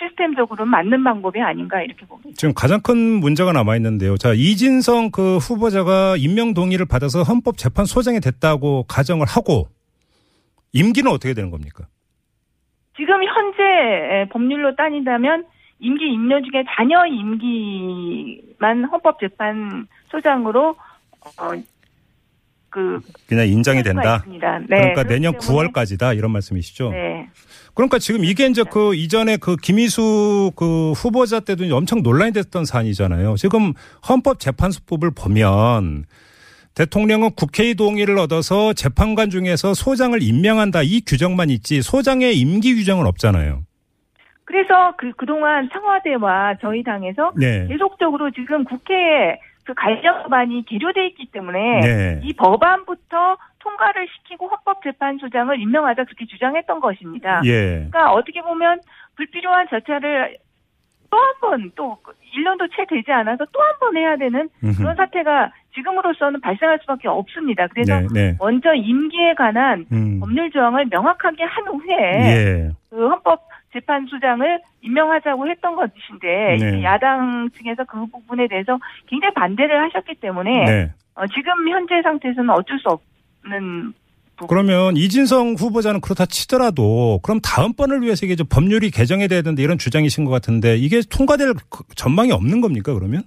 시스템적으로 0.00 0.64
맞는 0.64 1.04
방법이 1.04 1.40
아닌가 1.40 1.82
이렇게 1.82 2.06
봅니다. 2.06 2.30
지금 2.36 2.54
가장 2.54 2.80
큰 2.80 2.96
문제가 2.96 3.52
남아 3.52 3.76
있는데요. 3.76 4.16
자, 4.16 4.32
이진성 4.32 5.10
그 5.10 5.36
후보자가 5.36 6.16
임명 6.16 6.54
동의를 6.54 6.86
받아서 6.86 7.22
헌법재판소장이 7.22 8.20
됐다고 8.20 8.84
가정을 8.88 9.26
하고 9.26 9.68
임기는 10.72 11.10
어떻게 11.10 11.34
되는 11.34 11.50
겁니까? 11.50 11.86
지금 12.96 13.14
현재 13.24 13.62
에, 13.62 14.28
법률로 14.28 14.74
따진다면 14.76 15.44
임기 15.80 16.04
임료 16.12 16.40
중에 16.42 16.64
자녀 16.76 17.06
임기만 17.06 18.84
헌법재판소장으로 18.84 20.76
어, 21.38 21.50
그 22.70 23.00
그냥 23.26 23.48
인정이 23.48 23.82
된다. 23.82 24.22
네, 24.26 24.38
그러니까 24.38 25.02
내년 25.04 25.32
때문에, 25.38 25.68
9월까지다 25.68 26.16
이런 26.16 26.30
말씀이시죠. 26.30 26.90
네. 26.90 27.28
그러니까 27.80 27.98
지금 27.98 28.26
이게 28.26 28.46
이제 28.46 28.62
그 28.70 28.94
이전에 28.94 29.38
그 29.38 29.56
김희수 29.56 30.52
그 30.54 30.92
후보자 30.92 31.40
때도 31.40 31.64
엄청 31.74 32.02
논란이 32.02 32.32
됐던 32.32 32.66
사안이잖아요. 32.66 33.36
지금 33.36 33.72
헌법재판소법을 34.06 35.12
보면 35.12 36.04
대통령은 36.74 37.30
국회의 37.36 37.74
동의를 37.74 38.18
얻어서 38.18 38.74
재판관 38.74 39.30
중에서 39.30 39.72
소장을 39.72 40.22
임명한다 40.22 40.82
이 40.82 41.00
규정만 41.06 41.48
있지 41.48 41.80
소장의 41.80 42.38
임기 42.38 42.74
규정은 42.74 43.06
없잖아요. 43.06 43.62
그래서 44.44 44.92
그 44.98 45.12
그동안 45.16 45.70
청와대와 45.72 46.56
저희 46.60 46.82
당에서 46.82 47.32
네. 47.34 47.66
계속적으로 47.66 48.30
지금 48.32 48.62
국회에 48.64 49.40
그 49.70 49.74
관련 49.74 50.22
법안이 50.24 50.64
계류돼 50.66 51.06
있기 51.08 51.26
때문에 51.30 51.80
네. 51.80 52.20
이 52.24 52.32
법안부터 52.32 53.36
통과를 53.60 54.08
시키고 54.08 54.48
헌법재판소장을 54.48 55.60
임명하자 55.60 56.04
그렇게 56.04 56.26
주장했던 56.26 56.80
것입니다. 56.80 57.40
예. 57.44 57.86
그러니까 57.90 58.12
어떻게 58.12 58.42
보면 58.42 58.80
불필요한 59.16 59.68
절차를 59.68 60.38
또 61.10 61.18
한 61.18 61.34
번 61.40 61.72
또 61.74 61.98
1년도 62.34 62.70
채 62.74 62.84
되지 62.88 63.10
않아서 63.12 63.44
또 63.52 63.60
한 63.62 63.74
번 63.80 63.96
해야 63.96 64.16
되는 64.16 64.48
그런 64.76 64.94
사태가 64.96 65.52
지금으로서는 65.74 66.40
발생할 66.40 66.78
수밖에 66.82 67.08
없습니다. 67.08 67.66
그래서 67.68 68.00
네, 68.00 68.06
네. 68.12 68.36
먼저 68.38 68.72
임기에 68.74 69.34
관한 69.34 69.86
음. 69.92 70.20
법률 70.20 70.50
조항을 70.50 70.86
명확하게 70.90 71.44
한 71.44 71.66
후에 71.66 71.96
예. 71.96 72.70
그 72.90 73.08
헌법 73.08 73.48
재판소장을 73.72 74.60
임명하자고 74.82 75.48
했던 75.48 75.76
것인데 75.76 76.56
네. 76.60 76.82
야당 76.82 77.48
측에서 77.56 77.84
그 77.84 78.06
부분에 78.06 78.48
대해서 78.48 78.78
굉장히 79.06 79.34
반대를 79.34 79.84
하셨기 79.84 80.14
때문에 80.16 80.64
네. 80.64 80.92
어, 81.14 81.26
지금 81.28 81.68
현재 81.68 82.00
상태에서는 82.02 82.50
어쩔 82.50 82.78
수 82.78 82.88
없는 82.88 83.94
그러면 84.48 84.96
이진성 84.96 85.54
후보자는 85.58 86.00
그렇다 86.00 86.24
치더라도 86.26 87.20
그럼 87.22 87.40
다음번을 87.40 88.00
위해서 88.02 88.24
이게 88.24 88.36
좀 88.36 88.46
법률이 88.48 88.90
개정이 88.90 89.28
돼야 89.28 89.42
되는데 89.42 89.62
이런 89.62 89.76
주장이신 89.76 90.24
것 90.24 90.30
같은데 90.30 90.76
이게 90.76 91.02
통과될 91.08 91.52
그 91.68 91.84
전망이 91.94 92.32
없는 92.32 92.62
겁니까 92.62 92.94
그러면? 92.94 93.22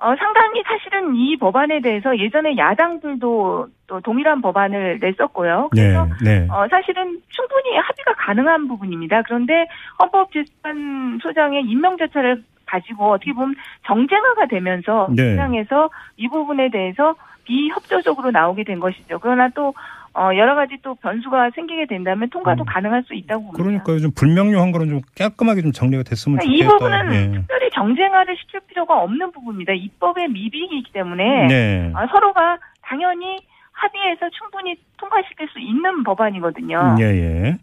어, 0.00 0.14
상당히 0.16 0.62
사실은 0.64 1.16
이 1.16 1.36
법안에 1.36 1.80
대해서 1.80 2.16
예전에 2.16 2.56
야당들도 2.56 3.66
또 3.88 4.00
동일한 4.00 4.40
법안을 4.40 4.98
냈었고요. 5.00 5.68
그래서 5.72 6.08
네. 6.22 6.40
네. 6.40 6.48
어, 6.50 6.68
사실은 6.70 7.20
충분히 7.28 7.76
합의가 7.76 8.14
가능한 8.14 8.68
부분입니다. 8.68 9.22
그런데 9.22 9.66
헌법재판소장의 9.98 11.64
임명 11.64 11.96
절차를 11.96 12.44
가지고 12.66 13.10
어떻게 13.10 13.32
보면 13.32 13.56
정쟁화가 13.86 14.46
되면서 14.46 15.08
네. 15.10 15.30
시장에서 15.30 15.90
이 16.16 16.28
부분에 16.28 16.70
대해서 16.70 17.16
비협조적으로 17.44 18.30
나오게 18.30 18.62
된 18.64 18.78
것이죠. 18.78 19.18
그러나 19.18 19.48
또 19.48 19.74
어, 20.14 20.30
여러 20.36 20.54
가지 20.54 20.76
또 20.82 20.94
변수가 20.96 21.50
생기게 21.54 21.86
된다면 21.86 22.28
통과도 22.30 22.64
음. 22.64 22.66
가능할 22.66 23.04
수 23.04 23.14
있다고 23.14 23.52
봅니다. 23.52 23.62
그러니까 23.62 23.98
좀 23.98 24.10
불명료한 24.12 24.72
거는 24.72 24.88
좀 24.88 25.00
깔끔하게 25.16 25.62
좀 25.62 25.72
정리가 25.72 26.02
됐으면 26.02 26.38
그러니까 26.38 26.54
이 26.56 26.62
좋겠다. 26.66 27.02
부분은 27.02 27.14
예. 27.14 27.32
특별히 27.38 27.70
정쟁화를 27.74 28.36
시킬 28.36 28.60
필요가 28.68 29.00
없는 29.02 29.30
부분입니다. 29.32 29.72
입법의 29.74 30.28
미비이기 30.28 30.92
때문에 30.92 31.46
네. 31.46 31.92
아, 31.94 32.06
서로가 32.08 32.58
당연히 32.82 33.38
합의해서 33.72 34.28
충분히 34.36 34.74
통과시킬 34.96 35.46
수 35.52 35.60
있는 35.60 36.02
법안이거든요. 36.02 36.96
예, 36.98 37.04
예. 37.04 37.58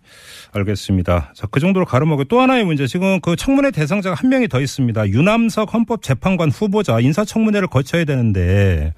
알겠습니다. 0.54 1.34
자, 1.34 1.48
그 1.52 1.60
정도로 1.60 1.86
가름하고 1.86 2.24
또 2.24 2.40
하나의 2.40 2.64
문제. 2.64 2.88
지금 2.88 3.20
그 3.20 3.36
청문회 3.36 3.72
대상자가 3.72 4.16
한 4.18 4.30
명이 4.30 4.48
더 4.48 4.62
있습니다. 4.62 5.10
유남석 5.10 5.74
헌법재판관 5.74 6.52
후보자 6.52 7.02
인사청문회를 7.02 7.68
거쳐야 7.68 8.06
되는데 8.06 8.94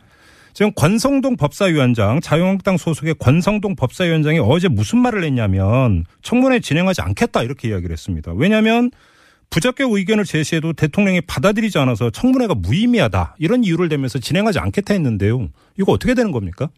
지금 0.57 0.71
권성동 0.75 1.37
법사위원장, 1.37 2.19
자유한국당 2.19 2.77
소속의 2.77 3.13
권성동 3.19 3.75
법사위원장이 3.75 4.39
어제 4.39 4.67
무슨 4.67 4.97
말을 4.97 5.23
했냐면 5.23 6.03
청문회 6.23 6.61
진행하지 6.61 7.03
않겠다 7.03 7.43
이렇게 7.43 7.69
이야기를 7.69 7.91
했습니다. 7.93 8.31
왜냐하면 8.35 8.89
부적격 9.51 9.91
의견을 9.91 10.23
제시해도 10.23 10.73
대통령이 10.73 11.21
받아들이지 11.21 11.77
않아서 11.77 12.09
청문회가 12.09 12.55
무의미하다 12.55 13.35
이런 13.37 13.63
이유를 13.63 13.87
대면서 13.87 14.17
진행하지 14.17 14.57
않겠다 14.57 14.95
했는데요. 14.95 15.49
이거 15.77 15.91
어떻게 15.91 16.15
되는 16.15 16.31
겁니까? 16.31 16.69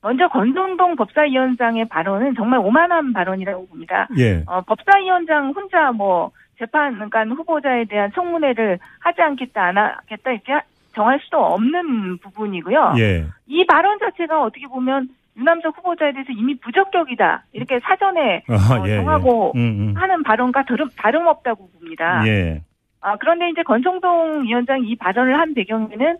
먼저 0.00 0.28
권성동 0.28 0.94
법사위원장의 0.94 1.88
발언은 1.88 2.36
정말 2.36 2.60
오만한 2.60 3.12
발언이라고 3.12 3.66
봅니다. 3.66 4.06
예. 4.18 4.44
어, 4.46 4.60
법사위원장 4.60 5.50
혼자 5.50 5.90
뭐 5.90 6.30
재판관 6.60 7.32
후보자에 7.32 7.86
대한 7.86 8.12
청문회를 8.14 8.78
하지 9.00 9.20
않겠다 9.20 9.64
안 9.64 9.78
하겠다 9.78 10.30
이렇게 10.30 10.52
정할 10.98 11.20
수도 11.22 11.38
없는 11.38 12.18
부분이고요. 12.18 12.94
예. 12.98 13.24
이 13.46 13.64
발언 13.66 14.00
자체가 14.00 14.42
어떻게 14.42 14.66
보면 14.66 15.08
유남석 15.36 15.78
후보자에 15.78 16.12
대해서 16.12 16.32
이미 16.32 16.58
부적격이다 16.58 17.44
이렇게 17.52 17.78
사전에 17.78 18.42
아, 18.48 18.80
어, 18.80 18.88
예, 18.88 18.96
정하고 18.96 19.52
예. 19.54 19.60
음, 19.60 19.64
음. 19.64 19.94
하는 19.96 20.24
발언과 20.24 20.64
다름, 20.64 20.88
다름없다고 20.96 21.70
봅니다. 21.70 22.26
예. 22.26 22.62
아, 23.00 23.16
그런데 23.16 23.48
이제 23.50 23.62
권성동 23.62 24.42
위원장이 24.42 24.88
이 24.88 24.96
발언을 24.96 25.38
한 25.38 25.54
배경에는 25.54 26.16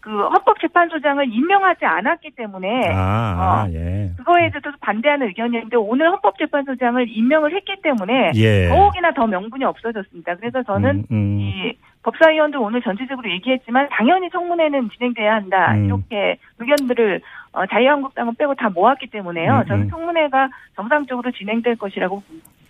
그 0.00 0.10
헌법재판소장을 0.10 1.32
임명하지 1.32 1.84
않았기 1.84 2.32
때문에 2.32 2.88
아, 2.92 2.96
아, 2.98 3.64
어, 3.64 3.70
예. 3.72 4.10
그거에 4.16 4.50
대해서 4.50 4.72
반대하는 4.80 5.28
의견이었는데 5.28 5.76
오늘 5.76 6.10
헌법재판소장을 6.10 7.06
임명을 7.08 7.54
했기 7.54 7.76
때문에 7.80 8.32
예. 8.34 8.68
더욱이나 8.68 9.12
더 9.14 9.28
명분이 9.28 9.62
없어졌습니다. 9.64 10.34
그래서 10.34 10.64
저는 10.64 11.04
음, 11.08 11.16
음. 11.16 11.38
이 11.40 11.76
법사위원들 12.02 12.58
오늘 12.58 12.82
전체적으로 12.82 13.30
얘기했지만 13.30 13.88
당연히 13.90 14.28
청문회는 14.30 14.90
진행돼야 14.90 15.34
한다 15.34 15.74
음. 15.74 15.84
이렇게 15.86 16.36
의견들을 16.58 17.20
어, 17.52 17.66
자유한국당은 17.66 18.34
빼고 18.36 18.54
다 18.54 18.70
모았기 18.70 19.08
때문에요. 19.08 19.58
음, 19.58 19.66
저는 19.68 19.84
음. 19.84 19.90
청문회가 19.90 20.48
정상적으로 20.74 21.30
진행될 21.30 21.76
것이라고. 21.76 22.22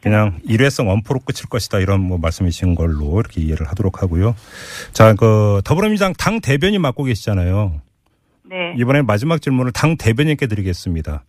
그냥 0.03 0.41
일회성 0.43 0.89
원포로 0.89 1.21
끝일 1.21 1.49
것이다 1.49 1.79
이런 1.79 2.01
뭐 2.01 2.19
말씀이신 2.19 2.75
걸로 2.75 3.21
이렇게 3.21 3.41
이해를 3.41 3.69
하도록 3.69 4.03
하고요. 4.03 4.35
자, 4.93 5.15
그 5.15 5.63
더불어민주당 5.65 6.13
당 6.19 6.41
대변인 6.41 6.83
맡고 6.83 7.05
계시잖아요. 7.05 7.81
네. 8.45 8.75
이번에 8.77 9.03
마지막 9.03 9.41
질문을 9.41 9.73
당 9.73 9.97
대변인께 9.97 10.49
드리겠습니다. 10.49 11.23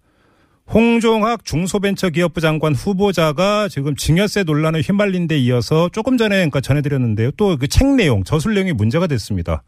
홍종학 0.72 1.44
중소벤처기업부 1.44 2.40
장관 2.42 2.74
후보자가 2.74 3.68
지금 3.68 3.96
증여세 3.96 4.44
논란에 4.44 4.80
휘말린 4.80 5.28
데 5.28 5.38
이어서 5.38 5.90
조금 5.90 6.18
전에 6.18 6.36
그러니까 6.38 6.62
전해드렸는데요. 6.62 7.32
또 7.32 7.58
그 7.58 7.68
책 7.68 7.88
내용, 7.96 8.24
저술 8.24 8.54
내용이 8.54 8.72
문제가 8.74 9.08
됐습니다. 9.08 9.64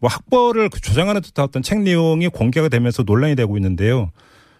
뭐 0.00 0.08
학벌을 0.10 0.68
그 0.70 0.80
조장하는 0.80 1.20
듯한 1.20 1.44
어떤 1.44 1.62
책 1.62 1.80
내용이 1.80 2.28
공개가 2.28 2.68
되면서 2.68 3.02
논란이 3.04 3.34
되고 3.36 3.56
있는데요. 3.56 4.10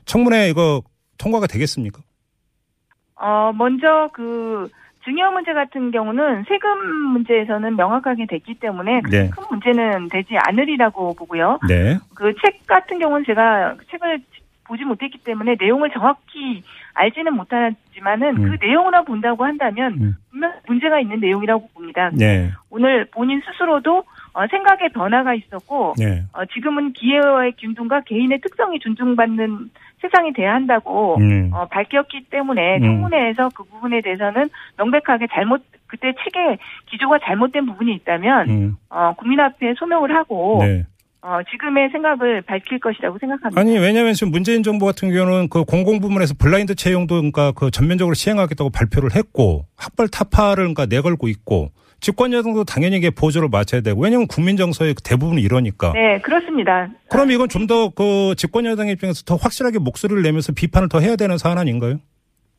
청문회 0.07 0.49
이거 0.49 0.83
통과가 1.19 1.47
되겠습니까? 1.47 2.01
어, 3.17 3.53
먼저 3.55 4.11
그 4.13 4.69
증여 5.05 5.31
문제 5.33 5.53
같은 5.53 5.91
경우는 5.91 6.45
세금 6.49 6.87
문제에서는 7.13 7.77
명확하게 7.77 8.27
됐기 8.29 8.55
때문에 8.55 9.03
네. 9.11 9.31
큰 9.31 9.45
문제는 9.51 10.09
되지 10.09 10.35
않으리라고 10.49 11.15
보고요. 11.15 11.59
네. 11.69 11.99
그 12.15 12.33
책 12.43 12.67
같은 12.67 12.99
경우는 12.99 13.25
제가 13.27 13.77
책을 13.91 14.21
보지 14.67 14.85
못했기 14.85 15.19
때문에 15.19 15.57
내용을 15.59 15.91
정확히 15.91 16.63
알지는 16.95 17.35
못하지만은 17.35 18.37
음. 18.37 18.51
그 18.51 18.65
내용으로 18.65 19.05
본다고 19.05 19.45
한다면 19.45 19.93
음. 20.01 20.15
분명 20.31 20.53
문제가 20.67 21.01
있는 21.01 21.21
내용이라고 21.21 21.69
봅니다. 21.75 22.11
네. 22.13 22.51
오늘 22.71 23.07
본인 23.07 23.41
스스로도 23.41 24.05
어, 24.33 24.47
생각의 24.49 24.91
변화가 24.91 25.35
있었고 25.35 25.95
네. 25.99 26.23
어, 26.33 26.45
지금은 26.47 26.93
기회와의 26.93 27.53
균등과 27.59 28.03
개인의 28.03 28.41
특성이 28.41 28.79
존중받는 28.81 29.71
세상이 30.01 30.33
돼야 30.33 30.55
한다고 30.55 31.17
음. 31.19 31.51
어, 31.53 31.67
밝혔기 31.67 32.27
때문에 32.31 32.79
음. 32.79 32.83
청문회에서 32.83 33.51
그 33.55 33.65
부분에 33.65 34.01
대해서는 34.01 34.49
명백하게 34.77 35.29
잘못 35.33 35.63
그때 35.87 36.13
책의 36.25 36.59
기조가 36.87 37.21
잘못된 37.21 37.67
부분이 37.67 37.95
있다면 37.95 38.51
음. 38.51 38.77
어, 38.91 39.15
국민 39.17 39.41
앞에 39.41 39.75
소명을 39.75 40.15
하고 40.15 40.59
네. 40.61 40.85
어, 41.27 41.39
지금의 41.51 41.89
생각을 41.91 42.43
밝힐 42.43 42.79
것이라고 42.79 43.17
생각합니다. 43.19 43.59
아니 43.59 43.79
왜냐하면 43.79 44.13
지금 44.13 44.31
문재인 44.31 44.63
정부 44.63 44.85
같은 44.85 45.11
경우는 45.11 45.49
그 45.49 45.65
공공 45.65 45.99
부문에서 46.01 46.35
블라인드 46.39 46.75
채용도 46.75 47.15
그러니까 47.17 47.53
그 47.53 47.71
전면적으로 47.71 48.13
시행하겠다고 48.15 48.69
발표를 48.69 49.15
했고 49.17 49.65
학벌 49.77 50.09
타파를 50.09 50.65
그러니까 50.65 50.85
내걸고 50.85 51.29
있고 51.29 51.71
집권 52.01 52.35
여당도 52.35 52.65
당연히 52.65 52.99
이게 52.99 53.09
보조를 53.09 53.49
맞춰야 53.51 53.81
되고 53.81 53.99
왜냐하면 54.03 54.27
국민 54.29 54.59
정서의 54.59 54.95
대부분이 55.03 55.41
이러니까. 55.41 55.93
네, 55.95 56.21
그렇습니다. 56.21 56.91
그럼 57.09 57.31
이건 57.31 57.49
좀 57.49 57.67
더 57.67 57.89
그 57.97 58.35
집권 58.37 58.67
여당 58.67 58.89
입장에서 58.89 59.23
더 59.25 59.37
확실하게 59.37 59.79
목소리를 59.79 60.23
내면서 60.23 60.53
비판을 60.53 60.91
더 60.91 61.01
해야 61.01 61.17
되는 61.17 61.39
사안 61.39 61.57
아닌가요? 61.57 62.01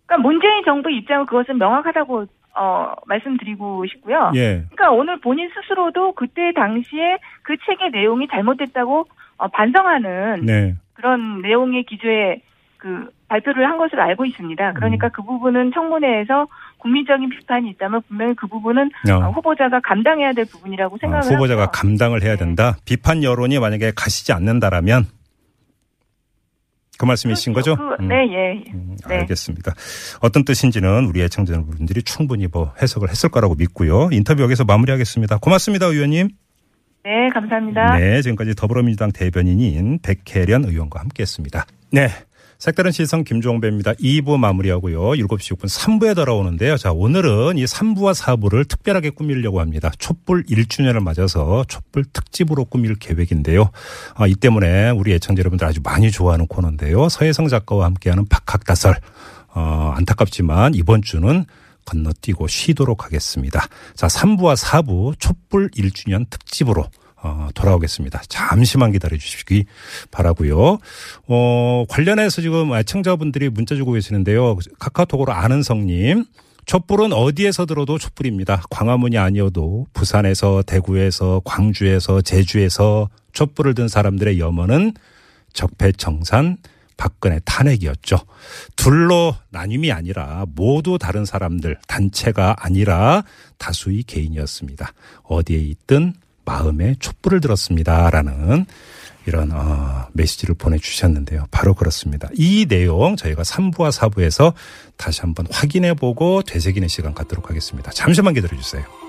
그러니까 0.08 0.28
문재인 0.28 0.64
정부 0.66 0.90
입장은 0.90 1.28
그것은 1.28 1.60
명확하다고 1.60 2.26
어, 2.56 2.94
말씀드리고 3.06 3.86
싶고요. 3.88 4.32
예. 4.36 4.64
그러니까 4.72 4.92
오늘 4.92 5.20
본인 5.20 5.50
스스로도 5.50 6.14
그때 6.14 6.54
당시에 6.54 7.18
그 7.44 7.56
책의 7.66 7.92
내용이 7.92 8.28
잘못됐다고 8.30 9.06
어, 9.38 9.48
반성하는 9.50 10.46
네. 10.46 10.76
그런 10.94 11.42
내용의 11.42 11.84
기조에 11.84 12.42
그 12.78 13.10
발표를 13.28 13.68
한 13.68 13.78
것으로 13.78 14.02
알고 14.04 14.26
있습니다. 14.26 14.74
그러니까 14.74 15.10
그 15.10 15.24
부분은 15.24 15.72
청문회에서 15.74 16.48
국민적인 16.78 17.30
비판이 17.30 17.70
있다면 17.72 18.04
분명히 18.08 18.36
그 18.36 18.48
부분은 18.48 18.92
어. 19.10 19.14
어, 19.14 19.32
후보자가 19.32 19.80
감당해야 19.82 20.34
될 20.34 20.46
부분이라고 20.46 20.96
아, 20.96 20.98
생각을 21.02 21.24
후보자가 21.24 21.64
하고요. 21.64 21.72
감당을 21.74 22.24
해야 22.24 22.36
된다. 22.36 22.76
비판 22.86 23.24
여론이 23.24 23.60
만약에 23.60 23.92
가시지 23.96 24.32
않는다라면 24.34 25.06
그 26.98 27.06
말씀이신 27.06 27.54
거죠? 27.54 27.76
그, 27.76 28.04
음. 28.04 28.08
네, 28.08 28.16
예. 28.32 28.72
음, 28.74 28.98
네. 29.08 29.18
알겠습니다. 29.18 29.74
어떤 30.22 30.46
뜻인지는 30.46 31.06
우리 31.06 31.22
애청자분들이 31.22 32.04
충분히 32.04 32.48
뭐 32.48 32.74
해석을 32.82 33.10
했을 33.10 33.30
거라고 33.30 33.56
믿고요. 33.56 34.10
인터뷰 34.12 34.44
여기서 34.44 34.64
마무리하겠습니다. 34.66 35.38
고맙습니다, 35.38 35.88
의원님. 35.88 36.30
네, 37.04 37.30
감사합니다. 37.34 37.98
네, 37.98 38.22
지금까지 38.22 38.56
더불어민주당 38.56 39.12
대변인인 39.12 40.00
백혜련 40.02 40.66
의원과 40.66 41.00
함께했습니다. 41.02 41.66
네. 41.92 42.10
색다른 42.58 42.92
시선 42.92 43.24
김종배입니다. 43.24 43.94
2부 43.94 44.38
마무리하고요. 44.38 45.00
7시 45.12 45.56
6분 45.56 45.68
3부에 45.68 46.16
돌아오는데요. 46.16 46.78
자, 46.78 46.92
오늘은 46.92 47.58
이 47.58 47.66
3부와 47.66 48.16
4부를 48.16 48.68
특별하게 48.68 49.10
꾸미려고 49.10 49.60
합니다. 49.60 49.92
촛불 50.00 50.44
1주년을 50.46 51.02
맞아서 51.02 51.66
촛불 51.68 52.06
특집으로 52.06 52.66
꾸밀 52.66 52.96
계획인데요. 52.96 53.70
아, 54.16 54.28
이 54.28 54.36
때문에 54.36 54.92
우리 54.92 55.14
애청자 55.14 55.42
여러분들 55.42 55.68
아주 55.68 55.82
많이 55.84 56.12
좋아하는 56.12 56.48
코너인데요. 56.48 57.10
서혜성 57.10 57.50
작가와 57.50 57.86
함께하는 57.86 58.26
박학다설. 58.28 58.96
어, 59.54 59.94
안타깝지만 59.96 60.76
이번 60.76 61.02
주는 61.02 61.46
건너뛰고 61.86 62.48
쉬도록 62.48 63.06
하겠습니다. 63.06 63.68
자, 63.96 64.08
3부와 64.08 64.58
4부 64.58 65.20
촛불 65.20 65.70
1주년 65.72 66.26
특집으로 66.30 66.86
어, 67.26 67.50
돌아오겠습니다. 67.56 68.22
잠시만 68.30 68.92
기다려 68.92 69.18
주시기 69.18 69.66
바라고요. 70.12 70.78
어, 71.28 71.86
관련해서 71.90 72.44
지금 72.44 72.72
애청자분들이 72.76 73.50
문자 73.50 73.76
주고 73.76 73.94
계시는데요. 73.94 74.58
카카오톡으로 74.78 75.34
아는 75.34 75.64
성님. 75.64 76.26
촛불은 76.68 77.14
어디에서 77.14 77.66
들어도 77.66 77.98
촛불입니다. 77.98 78.62
광화문이 78.70 79.18
아니어도 79.18 79.88
부산에서 79.94 80.62
대구에서 80.64 81.42
광주에서 81.44 82.22
제주에서 82.22 83.10
촛불을 83.34 83.74
든 83.74 83.88
사람들의 83.88 84.40
염원은 84.40 84.94
적폐청산 85.54 86.58
박근혜 86.98 87.40
탄핵이었죠. 87.44 88.18
둘로 88.76 89.36
나님이 89.50 89.92
아니라 89.92 90.46
모두 90.56 90.98
다른 90.98 91.26
사람들 91.26 91.78
단체가 91.88 92.56
아니라 92.60 93.24
다수의 93.58 94.04
개인이었습니다. 94.04 94.94
어디에 95.24 95.58
있든 95.58 96.14
마음에 96.46 96.96
촛불을 97.00 97.42
들었습니다라는 97.42 98.66
이런 99.26 99.52
어, 99.52 100.08
메시지를 100.14 100.56
보내주셨는데요. 100.56 101.48
바로 101.52 101.74
그렇습니다. 101.74 102.30
이 102.36 102.68
내용 102.68 103.16
저희가 103.16 103.42
3부와 103.42 103.92
4부에서 103.92 104.54
다시 104.98 105.22
한번 105.22 105.48
확인해보고 105.52 106.44
되새기는 106.44 106.88
시간 106.88 107.14
갖도록 107.14 107.50
하겠습니다. 107.50 107.92
잠시만 107.92 108.36
기다려주세요. 108.36 109.05